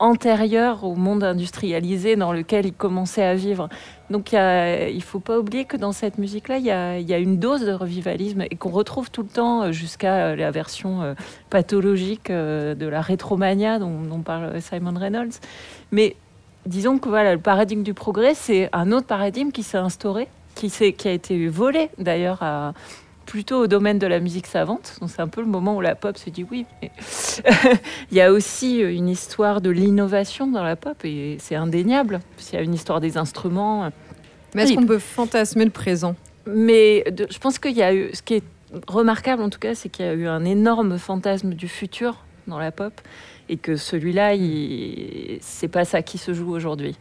euh, 0.00 0.04
antérieur 0.04 0.84
au 0.84 0.94
monde 0.94 1.24
industrialisé 1.24 2.16
dans 2.16 2.32
lequel 2.32 2.66
il 2.66 2.72
commençait 2.72 3.24
à 3.24 3.34
vivre. 3.34 3.68
Donc 4.10 4.32
il 4.32 4.36
ne 4.36 5.00
faut 5.00 5.20
pas 5.20 5.38
oublier 5.38 5.64
que 5.64 5.76
dans 5.76 5.92
cette 5.92 6.18
musique-là, 6.18 6.58
il 6.58 6.64
y 6.64 6.70
a, 6.70 7.18
une 7.18 7.38
dose 7.38 7.62
de 7.62 7.72
revivalisme 7.72 8.42
et 8.42 8.56
qu'on 8.56 8.70
retrouve 8.70 9.10
tout 9.10 9.22
le 9.22 9.28
temps 9.28 9.62
euh, 9.62 9.72
jusqu'à 9.72 10.26
euh, 10.26 10.36
la 10.36 10.50
version 10.50 11.02
euh, 11.02 11.14
pathologique 11.50 12.30
de 12.30 12.86
la 12.86 13.00
rétromania 13.00 13.78
dont, 13.78 14.02
dont 14.02 14.20
parle 14.20 14.60
Simon 14.60 14.94
Reynolds. 14.98 15.34
Mais 15.90 16.16
disons 16.66 16.98
que 16.98 17.08
voilà, 17.08 17.34
le 17.34 17.40
paradigme 17.40 17.82
du 17.82 17.94
progrès, 17.94 18.34
c'est 18.34 18.68
un 18.72 18.92
autre 18.92 19.06
paradigme 19.06 19.50
qui 19.50 19.62
s'est 19.62 19.78
instauré, 19.78 20.28
qui, 20.54 20.70
qui 20.70 21.08
a 21.08 21.12
été 21.12 21.48
volé 21.48 21.90
d'ailleurs 21.98 22.42
à 22.42 22.74
plutôt 23.26 23.62
au 23.62 23.66
domaine 23.66 23.98
de 23.98 24.06
la 24.06 24.20
musique 24.20 24.46
savante. 24.46 24.96
Donc 25.00 25.10
c'est 25.10 25.20
un 25.22 25.28
peu 25.28 25.40
le 25.40 25.46
moment 25.46 25.76
où 25.76 25.80
la 25.80 25.94
pop 25.94 26.16
se 26.18 26.30
dit 26.30 26.44
oui. 26.50 26.66
mais 26.82 26.90
Il 28.10 28.16
y 28.16 28.20
a 28.20 28.32
aussi 28.32 28.78
une 28.80 29.08
histoire 29.08 29.60
de 29.60 29.70
l'innovation 29.70 30.46
dans 30.46 30.62
la 30.62 30.76
pop 30.76 30.96
et 31.04 31.36
c'est 31.40 31.54
indéniable. 31.56 32.20
Il 32.52 32.54
y 32.54 32.58
a 32.58 32.62
une 32.62 32.74
histoire 32.74 33.00
des 33.00 33.16
instruments. 33.16 33.90
Mais 34.54 34.62
est-ce 34.62 34.70
Oui. 34.72 34.76
qu'on 34.76 34.86
peut 34.86 34.98
fantasmer 34.98 35.64
le 35.64 35.70
présent? 35.70 36.14
Mais 36.46 37.04
de- 37.10 37.26
je 37.30 37.38
pense 37.38 37.58
qu'il 37.58 37.72
y 37.76 37.82
a 37.82 37.94
eu, 37.94 38.10
ce 38.12 38.22
qui 38.22 38.34
est 38.34 38.42
remarquable 38.86 39.42
en 39.42 39.50
tout 39.50 39.58
cas, 39.58 39.74
c'est 39.74 39.88
qu'il 39.88 40.04
y 40.04 40.08
a 40.08 40.14
eu 40.14 40.26
un 40.26 40.44
énorme 40.44 40.98
fantasme 40.98 41.54
du 41.54 41.68
futur 41.68 42.24
dans 42.46 42.58
la 42.58 42.70
pop 42.72 42.92
et 43.48 43.56
que 43.56 43.76
celui-là, 43.76 44.34
il- 44.34 45.38
c'est 45.40 45.68
pas 45.68 45.84
ça 45.84 46.02
qui 46.02 46.18
se 46.18 46.32
joue 46.34 46.50
aujourd'hui. 46.54 46.96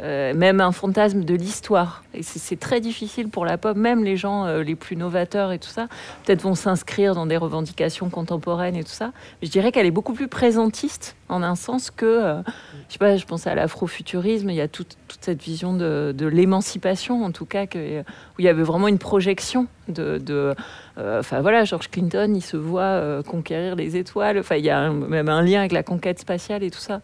Euh, 0.00 0.34
même 0.34 0.60
un 0.60 0.72
fantasme 0.72 1.24
de 1.24 1.34
l'histoire. 1.34 2.02
Et 2.14 2.24
c'est 2.24 2.58
très 2.58 2.80
difficile 2.80 3.28
pour 3.28 3.44
la 3.44 3.58
pop, 3.58 3.76
même 3.76 4.02
les 4.02 4.16
gens 4.16 4.44
euh, 4.44 4.64
les 4.64 4.74
plus 4.74 4.96
novateurs 4.96 5.52
et 5.52 5.60
tout 5.60 5.68
ça, 5.68 5.86
peut-être 6.24 6.42
vont 6.42 6.56
s'inscrire 6.56 7.14
dans 7.14 7.26
des 7.26 7.36
revendications 7.36 8.10
contemporaines 8.10 8.74
et 8.74 8.82
tout 8.82 8.90
ça. 8.90 9.12
Je 9.42 9.48
dirais 9.48 9.70
qu'elle 9.70 9.86
est 9.86 9.92
beaucoup 9.92 10.12
plus 10.12 10.26
présentiste 10.26 11.14
en 11.28 11.44
un 11.44 11.54
sens 11.54 11.92
que, 11.92 12.06
euh, 12.06 12.42
je 12.88 12.94
sais 12.94 12.98
pas, 12.98 13.16
je 13.16 13.24
pense 13.24 13.46
à 13.46 13.54
l'afrofuturisme, 13.54 14.50
il 14.50 14.56
y 14.56 14.60
a 14.60 14.66
toute, 14.66 14.96
cette 15.20 15.42
vision 15.42 15.74
de, 15.74 16.26
l'émancipation, 16.26 17.24
en 17.24 17.30
tout 17.30 17.46
cas, 17.46 17.64
où 17.64 18.40
il 18.40 18.44
y 18.44 18.48
avait 18.48 18.64
vraiment 18.64 18.88
une 18.88 18.98
projection 18.98 19.68
de. 19.88 20.54
Enfin 20.98 21.40
voilà, 21.40 21.64
George 21.64 21.88
Clinton, 21.88 22.32
il 22.34 22.42
se 22.42 22.56
voit 22.56 23.22
conquérir 23.22 23.76
les 23.76 23.96
étoiles. 23.96 24.38
Enfin, 24.38 24.56
il 24.56 24.64
y 24.64 24.70
a 24.70 24.90
même 24.90 25.28
un 25.28 25.42
lien 25.42 25.60
avec 25.60 25.72
la 25.72 25.82
conquête 25.82 26.18
spatiale 26.18 26.62
et 26.62 26.70
tout 26.70 26.80
ça. 26.80 27.00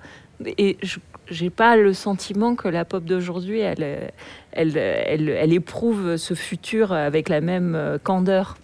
Et 0.59 0.77
je 0.83 0.99
j'ai 1.31 1.51
pas 1.51 1.77
le 1.77 1.93
sentiment 1.93 2.55
que 2.57 2.69
la 2.69 2.85
pop 2.85 3.05
d'aujourd'hui, 3.05 3.61
elle, 3.61 4.13
elle, 4.53 4.77
elle, 4.77 5.29
elle 5.29 5.53
éprouve 5.53 6.17
ce 6.17 6.35
futur 6.35 6.93
avec 6.93 7.29
la 7.29 7.41
même 7.41 7.75
euh, 7.75 7.99
candeur. 7.99 8.57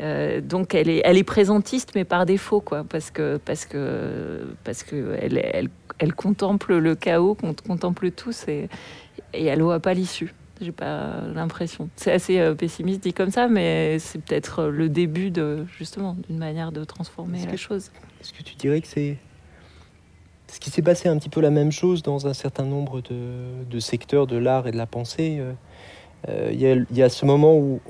Euh, 0.00 0.40
donc 0.40 0.74
elle 0.74 0.88
est, 0.88 1.02
elle 1.04 1.18
est 1.18 1.24
présentiste, 1.24 1.92
mais 1.94 2.04
par 2.04 2.24
défaut, 2.24 2.60
quoi, 2.60 2.84
parce 2.88 3.10
que 3.10 3.38
parce 3.44 3.64
que 3.66 4.46
parce 4.64 4.84
que 4.84 5.16
elle, 5.20 5.38
elle, 5.52 5.68
elle 5.98 6.14
contemple 6.14 6.76
le 6.78 6.94
chaos, 6.94 7.34
qu'on 7.34 7.52
contemple 7.54 8.10
tous, 8.12 8.46
et, 8.46 8.68
et 9.34 9.46
elle 9.46 9.60
voit 9.62 9.80
pas 9.80 9.94
l'issue. 9.94 10.32
J'ai 10.60 10.72
pas 10.72 11.20
l'impression. 11.34 11.88
C'est 11.96 12.12
assez 12.12 12.38
euh, 12.40 12.54
pessimiste 12.54 13.02
dit 13.02 13.12
comme 13.12 13.30
ça, 13.30 13.48
mais 13.48 13.98
c'est 13.98 14.20
peut-être 14.22 14.64
le 14.64 14.88
début 14.88 15.30
de 15.30 15.64
justement 15.76 16.16
d'une 16.28 16.38
manière 16.38 16.70
de 16.72 16.84
transformer 16.84 17.44
la 17.44 17.52
que- 17.52 17.56
chose. 17.56 17.90
Est-ce 18.20 18.32
que 18.32 18.42
tu 18.42 18.54
dirais 18.54 18.80
que 18.80 18.86
c'est 18.88 19.16
ce 20.50 20.60
qui 20.60 20.70
s'est 20.70 20.82
passé 20.82 21.08
un 21.08 21.16
petit 21.18 21.28
peu 21.28 21.40
la 21.40 21.50
même 21.50 21.72
chose 21.72 22.02
dans 22.02 22.26
un 22.26 22.34
certain 22.34 22.64
nombre 22.64 23.00
de, 23.02 23.64
de 23.70 23.78
secteurs 23.80 24.26
de 24.26 24.36
l'art 24.36 24.66
et 24.66 24.70
de 24.72 24.76
la 24.76 24.86
pensée 24.86 25.38
euh, 25.40 25.52
euh, 26.28 26.50
Il 26.52 26.60
y, 26.60 26.66
a- 26.66 26.74
il 26.74 26.96
y 26.96 27.02
a 27.02 27.08
ce 27.08 27.24
moment 27.24 27.54
où 27.56 27.80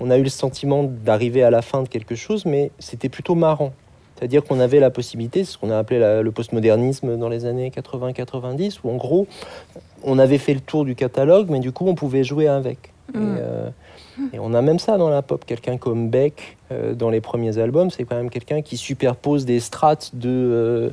on 0.00 0.10
a 0.10 0.18
eu 0.18 0.22
le 0.22 0.28
sentiment 0.28 0.84
d'arriver 0.84 1.42
à 1.42 1.50
la 1.50 1.60
fin 1.62 1.82
de 1.82 1.88
quelque 1.88 2.14
chose, 2.14 2.44
mais 2.44 2.70
c'était 2.78 3.08
plutôt 3.08 3.34
marrant. 3.34 3.72
C'est-à-dire 4.16 4.44
qu'on 4.44 4.60
avait 4.60 4.80
la 4.80 4.90
possibilité, 4.90 5.44
ce 5.44 5.56
qu'on 5.58 5.70
a 5.70 5.78
appelé 5.78 5.98
la- 5.98 6.22
le 6.22 6.30
postmodernisme 6.30 7.16
dans 7.16 7.28
les 7.28 7.46
années 7.46 7.70
80-90, 7.70 8.80
où 8.84 8.90
en 8.90 8.96
gros, 8.96 9.26
on 10.04 10.18
avait 10.18 10.38
fait 10.38 10.54
le 10.54 10.60
tour 10.60 10.84
du 10.84 10.94
catalogue, 10.94 11.48
mais 11.50 11.58
du 11.60 11.72
coup, 11.72 11.86
on 11.88 11.94
pouvait 11.94 12.22
jouer 12.24 12.46
avec. 12.48 12.92
Et, 13.14 13.18
Mm. 13.18 13.36
euh, 13.40 13.68
et 14.34 14.38
on 14.38 14.52
a 14.54 14.60
même 14.62 14.78
ça 14.78 14.98
dans 14.98 15.08
la 15.08 15.22
pop. 15.22 15.44
Quelqu'un 15.46 15.78
comme 15.78 16.10
Beck, 16.10 16.57
dans 16.94 17.10
les 17.10 17.20
premiers 17.20 17.58
albums, 17.58 17.90
c'est 17.90 18.04
quand 18.04 18.16
même 18.16 18.30
quelqu'un 18.30 18.62
qui 18.62 18.76
superpose 18.76 19.44
des 19.44 19.60
strates 19.60 20.10
de, 20.14 20.28
euh, 20.28 20.90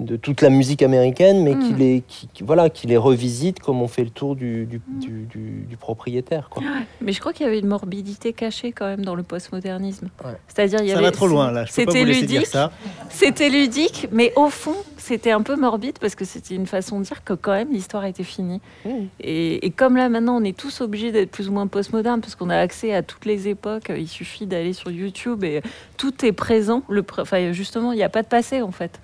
de 0.00 0.16
toute 0.16 0.40
la 0.42 0.50
musique 0.50 0.82
américaine, 0.82 1.42
mais 1.42 1.52
qui, 1.56 1.72
Mm. 1.72 1.76
les, 1.78 2.02
qui, 2.06 2.28
qui- 2.32 2.42
voilà, 2.44 2.70
qui 2.70 2.86
les 2.86 2.96
revisite 2.96 3.58
comme 3.60 3.82
on 3.82 3.88
fait 3.88 4.04
le 4.04 4.10
tour 4.10 4.36
du, 4.36 4.64
du, 4.66 4.80
du- 5.00 5.26
du- 5.26 5.66
du 5.68 5.76
propriétaire. 5.76 6.48
Quoi. 6.50 6.62
Mais 7.00 7.12
je 7.12 7.20
crois 7.20 7.32
qu'il 7.32 7.44
y 7.44 7.48
avait 7.48 7.58
une 7.58 7.66
morbidité 7.66 8.32
cachée 8.32 8.72
quand 8.72 8.86
même 8.86 9.04
dans 9.04 9.14
le 9.16 9.22
postmodernisme. 9.22 10.08
Ouais. 10.24 10.32
C'est-à-dire, 10.46 10.80
il 10.82 10.86
y 10.86 10.90
Ça 10.90 10.96
avait 10.98 11.06
va 11.06 11.10
trop 11.12 11.26
loin 11.26 11.50
là. 11.50 11.66
C'était 11.68 12.04
ludique. 12.04 12.46
ça. 12.46 12.70
C'était 13.10 13.50
ludique, 13.50 14.06
mais 14.12 14.32
au 14.36 14.48
fond, 14.50 14.76
c'était 14.96 15.32
un 15.32 15.42
peu 15.42 15.56
morbide 15.56 15.98
parce 16.00 16.14
que 16.14 16.24
c'était 16.24 16.54
une 16.54 16.66
façon 16.66 17.00
de 17.00 17.04
dire 17.04 17.24
que 17.24 17.32
quand 17.34 17.52
même 17.52 17.72
l'histoire 17.72 18.04
était 18.04 18.22
finie. 18.22 18.60
Mm. 18.84 18.90
Et, 19.20 19.66
et 19.66 19.70
comme 19.70 19.96
là 19.96 20.08
maintenant, 20.08 20.40
on 20.40 20.44
est 20.44 20.56
tous 20.56 20.80
obligés 20.80 21.10
d'être 21.12 21.30
plus 21.32 21.48
ou 21.48 21.52
moins 21.52 21.66
postmoderne 21.66 22.20
parce 22.20 22.34
qu'on 22.36 22.50
a 22.50 22.56
accès 22.56 22.94
à 22.94 23.02
toutes 23.02 23.24
les 23.24 23.48
époques. 23.48 23.90
Il 23.96 24.06
suffit 24.08 24.46
d'aller 24.46 24.72
sur 24.72 24.90
YouTube 24.92 25.17
et 25.26 25.62
tout 25.96 26.24
est 26.24 26.32
présent. 26.32 26.82
Le, 26.88 27.02
pr- 27.02 27.22
enfin, 27.22 27.52
justement, 27.52 27.92
il 27.92 27.96
n'y 27.96 28.02
a 28.02 28.08
pas 28.08 28.22
de 28.22 28.28
passé 28.28 28.62
en 28.62 28.72
fait. 28.72 29.00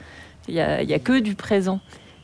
Il 0.49 0.55
n'y 0.55 0.61
a, 0.61 0.99
que 0.99 1.19
du 1.19 1.35
présent. 1.35 1.81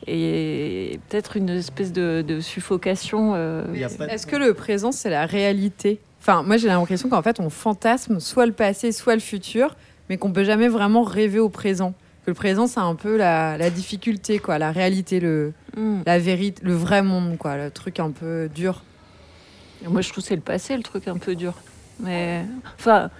Et 0.06 0.98
peut-être 1.08 1.36
une 1.36 1.50
espèce 1.50 1.92
de, 1.92 2.24
de 2.26 2.40
suffocation. 2.40 3.32
euh, 3.34 3.64
Est-ce 4.08 4.26
que 4.26 4.36
le 4.36 4.54
présent, 4.54 4.92
c'est 4.92 5.10
la 5.10 5.26
réalité? 5.26 6.00
Enfin, 6.20 6.42
moi, 6.42 6.56
j'ai 6.56 6.68
l'impression 6.68 7.08
qu'en 7.08 7.22
fait, 7.22 7.40
on 7.40 7.50
fantasme 7.50 8.20
soit 8.20 8.46
le 8.46 8.52
passé, 8.52 8.92
soit 8.92 9.14
le 9.14 9.20
futur, 9.20 9.76
mais 10.08 10.18
qu'on 10.18 10.32
peut 10.32 10.44
jamais 10.44 10.68
vraiment 10.68 11.02
rêver 11.02 11.38
au 11.38 11.48
présent. 11.48 11.94
Que 12.26 12.30
le 12.30 12.34
présent, 12.34 12.66
c'est 12.66 12.80
un 12.80 12.94
peu 12.94 13.16
la, 13.16 13.56
la 13.56 13.70
difficulté, 13.70 14.38
quoi, 14.38 14.58
la 14.58 14.72
réalité, 14.72 15.20
le, 15.20 15.52
hmm. 15.76 16.00
la 16.04 16.18
vérité, 16.18 16.62
le 16.62 16.74
vrai 16.74 17.02
monde, 17.02 17.38
quoi, 17.38 17.56
le 17.56 17.70
truc 17.70 18.00
un 18.00 18.10
peu 18.10 18.50
dur. 18.54 18.82
Moi, 19.86 20.02
je 20.02 20.10
trouve 20.10 20.22
que 20.22 20.28
c'est 20.28 20.36
le 20.36 20.42
passé, 20.42 20.76
le 20.76 20.82
truc 20.82 21.08
un 21.08 21.16
peu 21.16 21.34
dur. 21.34 21.54
Mais, 22.00 22.44
enfin, 22.78 23.10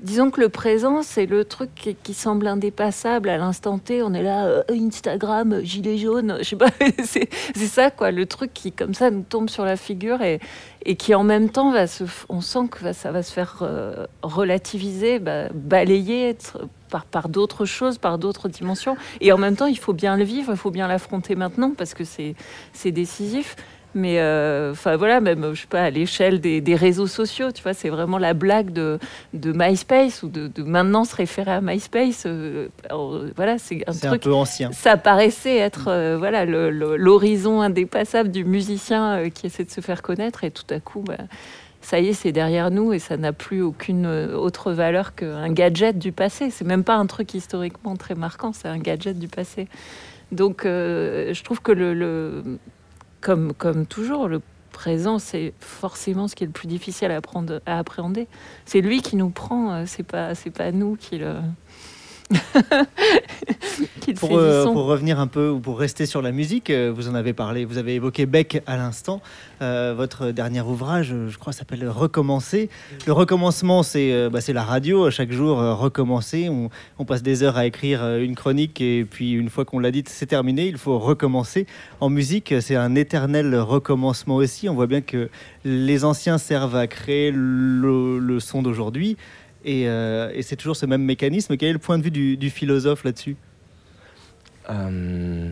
disons 0.00 0.30
que 0.30 0.40
le 0.40 0.48
présent, 0.48 1.02
c'est 1.02 1.26
le 1.26 1.44
truc 1.44 1.70
qui, 2.02 2.14
semble 2.14 2.46
indépassable 2.46 3.28
à 3.28 3.36
l'instant 3.36 3.78
T. 3.78 4.02
On 4.02 4.14
est 4.14 4.22
là, 4.22 4.46
euh, 4.46 4.62
Instagram, 4.70 5.60
gilet 5.62 5.98
jaune, 5.98 6.36
je 6.40 6.44
sais 6.44 6.56
pas, 6.56 6.70
c'est 7.04 7.28
ça, 7.56 7.90
quoi, 7.90 8.10
le 8.10 8.26
truc 8.26 8.52
qui, 8.54 8.72
comme 8.72 8.94
ça, 8.94 9.10
nous 9.10 9.22
tombe 9.22 9.48
sur 9.50 9.64
la 9.64 9.76
figure 9.76 10.20
et, 10.22 10.40
qui, 10.96 11.14
en 11.14 11.24
même 11.24 11.50
temps, 11.50 11.72
va 11.72 11.86
se, 11.86 12.04
on 12.28 12.40
sent 12.40 12.68
que 12.70 12.92
ça 12.92 13.10
va 13.10 13.22
se 13.22 13.32
faire 13.32 13.58
euh, 13.62 14.06
relativiser, 14.22 15.18
balayer 15.18 16.36
par, 17.10 17.28
d'autres 17.28 17.64
choses, 17.64 17.98
par 17.98 18.18
d'autres 18.18 18.48
dimensions. 18.48 18.96
Et 19.20 19.32
en 19.32 19.38
même 19.38 19.56
temps, 19.56 19.66
il 19.66 19.78
faut 19.78 19.92
bien 19.92 20.16
le 20.16 20.24
vivre, 20.24 20.52
il 20.52 20.58
faut 20.58 20.70
bien 20.70 20.88
l'affronter 20.88 21.34
maintenant 21.34 21.72
parce 21.76 21.94
que 21.94 22.04
c'est 22.04 22.92
décisif. 22.92 23.56
Mais 23.98 24.20
euh, 24.20 24.72
enfin 24.72 24.96
voilà, 24.96 25.22
même 25.22 25.54
je 25.54 25.62
sais 25.62 25.66
pas 25.66 25.82
à 25.84 25.88
l'échelle 25.90 26.38
des, 26.42 26.60
des 26.60 26.74
réseaux 26.74 27.06
sociaux, 27.06 27.50
tu 27.50 27.62
vois, 27.62 27.72
c'est 27.72 27.88
vraiment 27.88 28.18
la 28.18 28.34
blague 28.34 28.70
de, 28.70 28.98
de 29.32 29.52
MySpace 29.56 30.22
ou 30.22 30.28
de, 30.28 30.48
de 30.48 30.62
maintenant 30.62 31.04
se 31.04 31.16
référer 31.16 31.50
à 31.52 31.60
MySpace. 31.62 32.24
euh, 32.26 32.68
alors, 32.90 33.22
voilà, 33.36 33.56
c'est 33.56 33.82
un 33.88 33.92
C'est 33.92 34.06
un 34.06 34.10
truc. 34.10 34.22
peu 34.24 34.34
ancien. 34.34 34.70
Ça 34.72 34.98
paraissait 34.98 35.56
être 35.56 35.88
euh, 35.88 36.16
voilà 36.18 36.44
l'horizon 36.44 37.62
indépassable 37.62 38.30
du 38.30 38.44
musicien 38.44 39.14
euh, 39.16 39.28
qui 39.30 39.46
essaie 39.46 39.64
de 39.64 39.70
se 39.70 39.80
faire 39.80 40.02
connaître 40.02 40.44
et 40.44 40.50
tout 40.50 40.66
à 40.68 40.78
coup, 40.78 41.00
bah, 41.00 41.16
ça 41.80 41.98
y 41.98 42.08
est, 42.08 42.12
c'est 42.12 42.32
derrière 42.32 42.70
nous 42.70 42.92
et 42.92 42.98
ça 42.98 43.16
n'a 43.16 43.32
plus 43.32 43.62
aucune 43.62 44.04
euh, 44.04 44.36
autre 44.36 44.72
valeur 44.72 45.14
qu'un 45.14 45.48
gadget 45.50 45.98
du 45.98 46.12
passé. 46.12 46.50
C'est 46.50 46.66
même 46.66 46.84
pas 46.84 46.96
un 46.96 47.06
truc 47.06 47.32
historiquement 47.32 47.96
très 47.96 48.14
marquant, 48.14 48.52
c'est 48.52 48.68
un 48.68 48.78
gadget 48.78 49.18
du 49.18 49.28
passé. 49.28 49.68
Donc, 50.32 50.66
euh, 50.66 51.32
je 51.32 51.42
trouve 51.44 51.62
que 51.62 51.72
le, 51.72 51.94
le- 51.94 52.42
comme, 53.26 53.86
toujours, 53.86 54.28
le 54.28 54.40
présent, 54.72 55.18
c'est 55.18 55.52
forcément 55.60 56.28
ce 56.28 56.36
qui 56.36 56.44
est 56.44 56.46
le 56.46 56.52
plus 56.52 56.68
difficile 56.68 57.10
à, 57.10 57.20
à 57.66 57.78
appréhender. 57.78 58.28
C'est 58.66 58.80
lui 58.80 59.02
qui 59.02 59.16
nous 59.16 59.30
prend, 59.30 59.72
euh, 59.72 59.84
c'est 59.86 60.02
pas, 60.02 60.34
c'est 60.34 60.50
pas 60.50 60.70
nous 60.70 60.96
qui 60.96 61.18
le 61.18 61.34
Pour, 64.20 64.38
euh, 64.38 64.64
pour 64.64 64.84
revenir 64.84 65.18
un 65.18 65.26
peu 65.26 65.48
ou 65.50 65.58
pour 65.58 65.78
rester 65.78 66.06
sur 66.06 66.22
la 66.22 66.30
musique, 66.30 66.70
euh, 66.70 66.92
vous 66.94 67.08
en 67.08 67.14
avez 67.14 67.32
parlé, 67.32 67.64
vous 67.64 67.76
avez 67.76 67.94
évoqué 67.94 68.24
Beck 68.24 68.62
à 68.66 68.76
l'instant. 68.76 69.20
Euh, 69.62 69.94
votre 69.96 70.30
dernier 70.30 70.60
ouvrage, 70.60 71.14
je 71.28 71.36
crois, 71.38 71.52
s'appelle 71.52 71.88
Recommencer. 71.88 72.70
Le 73.06 73.12
recommencement, 73.12 73.82
c'est 73.82 74.28
bah, 74.30 74.38
la 74.48 74.62
radio. 74.62 75.10
Chaque 75.10 75.32
jour, 75.32 75.58
recommencer. 75.58 76.48
On, 76.48 76.70
on 76.98 77.04
passe 77.04 77.22
des 77.22 77.42
heures 77.42 77.56
à 77.56 77.66
écrire 77.66 78.16
une 78.16 78.36
chronique 78.36 78.80
et 78.80 79.04
puis 79.04 79.32
une 79.32 79.50
fois 79.50 79.64
qu'on 79.64 79.80
l'a 79.80 79.90
dite, 79.90 80.08
c'est 80.08 80.26
terminé. 80.26 80.66
Il 80.66 80.78
faut 80.78 80.98
recommencer. 80.98 81.66
En 82.00 82.08
musique, 82.08 82.54
c'est 82.60 82.76
un 82.76 82.94
éternel 82.94 83.56
recommencement 83.56 84.36
aussi. 84.36 84.68
On 84.68 84.74
voit 84.74 84.86
bien 84.86 85.00
que 85.00 85.28
les 85.64 86.04
anciens 86.04 86.38
servent 86.38 86.76
à 86.76 86.86
créer 86.86 87.32
le, 87.32 88.18
le 88.18 88.40
son 88.40 88.62
d'aujourd'hui. 88.62 89.16
Et, 89.66 89.88
euh, 89.88 90.30
et 90.32 90.42
c'est 90.42 90.56
toujours 90.56 90.76
ce 90.76 90.86
même 90.86 91.02
mécanisme. 91.02 91.56
Quel 91.56 91.70
est 91.70 91.72
le 91.72 91.78
point 91.80 91.98
de 91.98 92.02
vue 92.04 92.10
du, 92.36 92.50
philosophe 92.50 93.02
là-dessus 93.04 93.36
Euh, 94.70 95.50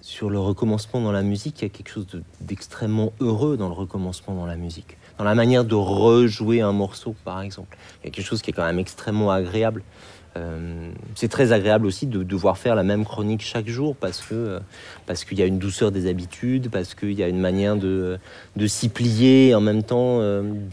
sur 0.00 0.28
le 0.28 0.38
recommencement 0.38 1.00
dans 1.00 1.12
la 1.12 1.22
musique, 1.22 1.60
il 1.60 1.64
y 1.64 1.66
a 1.66 1.70
quelque 1.70 1.88
chose 1.88 2.06
de- 2.08 2.22
d'extrêmement 2.40 3.12
heureux 3.20 3.56
dans 3.56 3.68
le 3.68 3.74
recommencement 3.74 4.34
dans 4.34 4.46
la 4.46 4.56
musique. 4.56 4.96
Dans 5.18 5.24
la 5.24 5.34
manière 5.34 5.64
de 5.64 5.74
rejouer 5.74 6.60
un 6.60 6.72
morceau, 6.72 7.14
par 7.24 7.40
exemple. 7.40 7.76
Il 8.02 8.06
y 8.06 8.08
a 8.08 8.10
quelque 8.12 8.26
chose 8.26 8.42
qui 8.42 8.50
est 8.50 8.52
quand 8.52 8.66
même 8.66 8.78
extrêmement 8.80 9.30
agréable. 9.30 9.82
Euh, 10.36 10.90
c'est 11.14 11.28
très 11.28 11.52
agréable 11.52 11.86
aussi 11.86 12.08
de 12.08 12.24
devoir 12.24 12.58
faire 12.58 12.74
la 12.74 12.82
même 12.82 13.04
chronique 13.04 13.40
chaque 13.40 13.68
jour 13.68 13.94
parce 13.94 14.20
que 14.20 14.58
parce 15.06 15.24
qu'il 15.24 15.38
y 15.38 15.42
a 15.42 15.46
une 15.46 15.60
douceur 15.60 15.92
des 15.92 16.08
habitudes, 16.08 16.70
parce 16.70 16.96
qu'il 16.96 17.12
y 17.12 17.22
a 17.22 17.28
une 17.28 17.38
manière 17.38 17.76
de, 17.76 18.18
de 18.56 18.66
s'y 18.66 18.88
plier 18.88 19.50
et 19.50 19.54
en 19.54 19.60
même 19.60 19.84
temps 19.84 20.18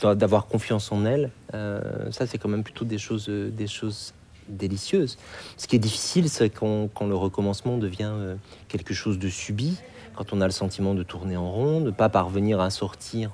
d'a- 0.02 0.16
d'avoir 0.16 0.48
confiance 0.48 0.92
en 0.92 1.06
elle. 1.06 1.30
Euh, 1.54 2.12
ça, 2.12 2.28
c'est 2.28 2.38
quand 2.38 2.50
même 2.50 2.64
plutôt 2.64 2.86
des 2.86 2.98
choses, 2.98 3.28
euh, 3.30 3.50
des 3.50 3.68
choses 3.68 4.14
délicieuses. 4.48 5.18
Ce 5.58 5.68
qui 5.68 5.76
est 5.76 5.80
difficile, 5.80 6.30
c'est 6.30 6.50
quand, 6.50 6.90
le 7.02 7.16
recommencement 7.16 7.78
devient 7.78 8.12
euh, 8.14 8.36
quelque 8.68 8.94
chose 8.94 9.20
de 9.20 9.30
subi, 9.30 9.78
quand 10.16 10.34
on 10.34 10.42
a 10.42 10.46
le 10.46 10.52
sentiment 10.52 10.94
de 10.94 11.04
tourner 11.04 11.38
en 11.38 11.52
rond, 11.52 11.80
de 11.82 11.86
ne 11.86 11.92
pas 11.92 12.10
parvenir 12.10 12.60
à 12.60 12.70
sortir, 12.70 13.32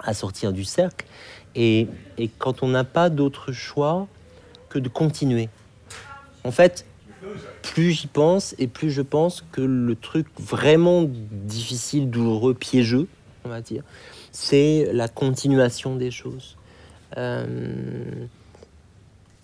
à 0.00 0.12
sortir 0.12 0.52
du 0.52 0.64
cercle, 0.64 1.06
et, 1.54 1.86
et 2.18 2.28
quand 2.28 2.62
on 2.62 2.68
n'a 2.68 2.84
pas 2.84 3.10
d'autre 3.10 3.52
choix 3.52 4.08
que 4.68 4.78
de 4.78 4.88
continuer. 4.88 5.48
En 6.44 6.50
fait, 6.50 6.84
plus 7.62 7.92
j'y 7.92 8.06
pense 8.08 8.54
et 8.58 8.66
plus 8.66 8.90
je 8.90 9.02
pense 9.02 9.44
que 9.52 9.60
le 9.60 9.94
truc 9.94 10.26
vraiment 10.38 11.04
difficile, 11.06 12.10
douloureux, 12.10 12.54
piégeux, 12.54 13.06
on 13.44 13.48
va 13.48 13.60
dire, 13.60 13.82
c'est 14.32 14.88
la 14.92 15.08
continuation 15.08 15.96
des 15.96 16.10
choses. 16.10 16.56
Euh, 17.16 18.26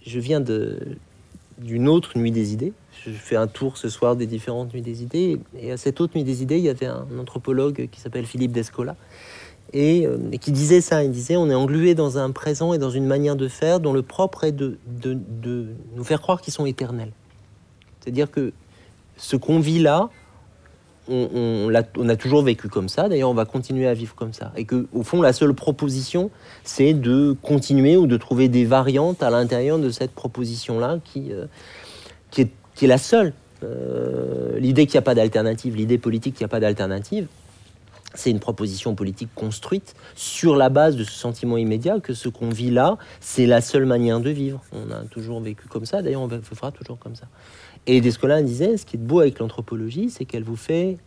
je 0.06 0.20
viens 0.20 0.40
d'une 0.40 1.88
autre 1.88 2.18
nuit 2.18 2.30
des 2.30 2.52
idées. 2.52 2.72
Je 3.04 3.10
fais 3.10 3.36
un 3.36 3.46
tour 3.46 3.76
ce 3.76 3.88
soir 3.88 4.16
des 4.16 4.26
différentes 4.26 4.72
nuits 4.72 4.82
des 4.82 5.02
idées. 5.02 5.40
Et 5.60 5.72
à 5.72 5.76
cette 5.76 6.00
autre 6.00 6.16
nuit 6.16 6.24
des 6.24 6.42
idées, 6.42 6.58
il 6.58 6.64
y 6.64 6.68
avait 6.68 6.86
un 6.86 7.06
anthropologue 7.18 7.88
qui 7.90 8.00
s'appelle 8.00 8.26
Philippe 8.26 8.52
Descola 8.52 8.96
et, 9.72 10.06
euh, 10.06 10.18
et 10.32 10.38
qui 10.38 10.52
disait 10.52 10.80
ça. 10.80 11.04
Il 11.04 11.10
disait 11.10 11.36
on 11.36 11.50
est 11.50 11.54
englué 11.54 11.94
dans 11.94 12.18
un 12.18 12.30
présent 12.30 12.72
et 12.72 12.78
dans 12.78 12.90
une 12.90 13.06
manière 13.06 13.36
de 13.36 13.48
faire 13.48 13.80
dont 13.80 13.92
le 13.92 14.02
propre 14.02 14.44
est 14.44 14.52
de, 14.52 14.78
de, 14.86 15.18
de 15.42 15.66
nous 15.94 16.04
faire 16.04 16.20
croire 16.20 16.40
qu'ils 16.40 16.54
sont 16.54 16.66
éternels. 16.66 17.12
C'est-à-dire 18.00 18.30
que 18.30 18.52
ce 19.16 19.36
qu'on 19.36 19.60
vit 19.60 19.80
là, 19.80 20.10
on, 21.08 22.08
a 22.08 22.16
toujours 22.16 22.42
vécu 22.42 22.68
comme 22.68 22.88
ça. 22.88 23.08
D'ailleurs, 23.08 23.30
on 23.30 23.34
va 23.34 23.44
continuer 23.44 23.86
à 23.86 23.94
vivre 23.94 24.14
comme 24.14 24.32
ça. 24.32 24.52
Et 24.56 24.64
que, 24.64 24.86
au 24.92 25.02
fond, 25.02 25.22
la 25.22 25.32
seule 25.32 25.54
proposition, 25.54 26.30
c'est 26.64 26.94
de 26.94 27.36
continuer 27.42 27.96
ou 27.96 28.06
de 28.06 28.16
trouver 28.16 28.48
des 28.48 28.64
variantes 28.64 29.22
à 29.22 29.30
l'intérieur 29.30 29.78
de 29.78 29.90
cette 29.90 30.12
proposition-là 30.12 30.98
qui, 31.04 31.32
euh, 31.32 31.46
est, 32.36 32.86
la 32.86 32.98
seule. 32.98 33.32
Euh, 33.64 34.58
l'idée 34.58 34.86
qu'il 34.86 34.94
n'y 34.94 34.98
a 34.98 35.02
pas 35.02 35.14
d'alternative, 35.14 35.74
l'idée 35.74 35.98
politique 35.98 36.34
qu'il 36.34 36.44
n'y 36.44 36.48
a 36.48 36.50
pas 36.50 36.60
d'alternative, 36.60 37.26
c'est 38.14 38.30
une 38.30 38.40
proposition 38.40 38.94
politique 38.94 39.28
construite 39.34 39.94
sur 40.14 40.56
la 40.56 40.68
base 40.68 40.96
de 40.96 41.04
ce 41.04 41.12
sentiment 41.12 41.56
immédiat 41.56 42.00
que 42.00 42.14
ce 42.14 42.28
qu'on 42.28 42.48
vit 42.48 42.70
là, 42.70 42.96
c'est 43.20 43.46
la 43.46 43.60
seule 43.60 43.84
manière 43.84 44.20
de 44.20 44.30
vivre. 44.30 44.62
On 44.72 44.90
a 44.90 45.00
toujours 45.10 45.40
vécu 45.40 45.68
comme 45.68 45.84
ça, 45.84 46.02
d'ailleurs 46.02 46.22
on 46.22 46.28
fera 46.28 46.72
toujours 46.72 46.98
comme 46.98 47.14
ça. 47.14 47.26
Et 47.90 48.02
Descola 48.02 48.42
disait, 48.42 48.76
ce 48.76 48.84
qui 48.84 48.96
est 48.96 49.00
beau 49.00 49.20
avec 49.20 49.38
l'anthropologie, 49.38 50.10
c'est 50.10 50.26
qu'elle 50.26 50.44
vous 50.44 50.56
fait 50.56 50.98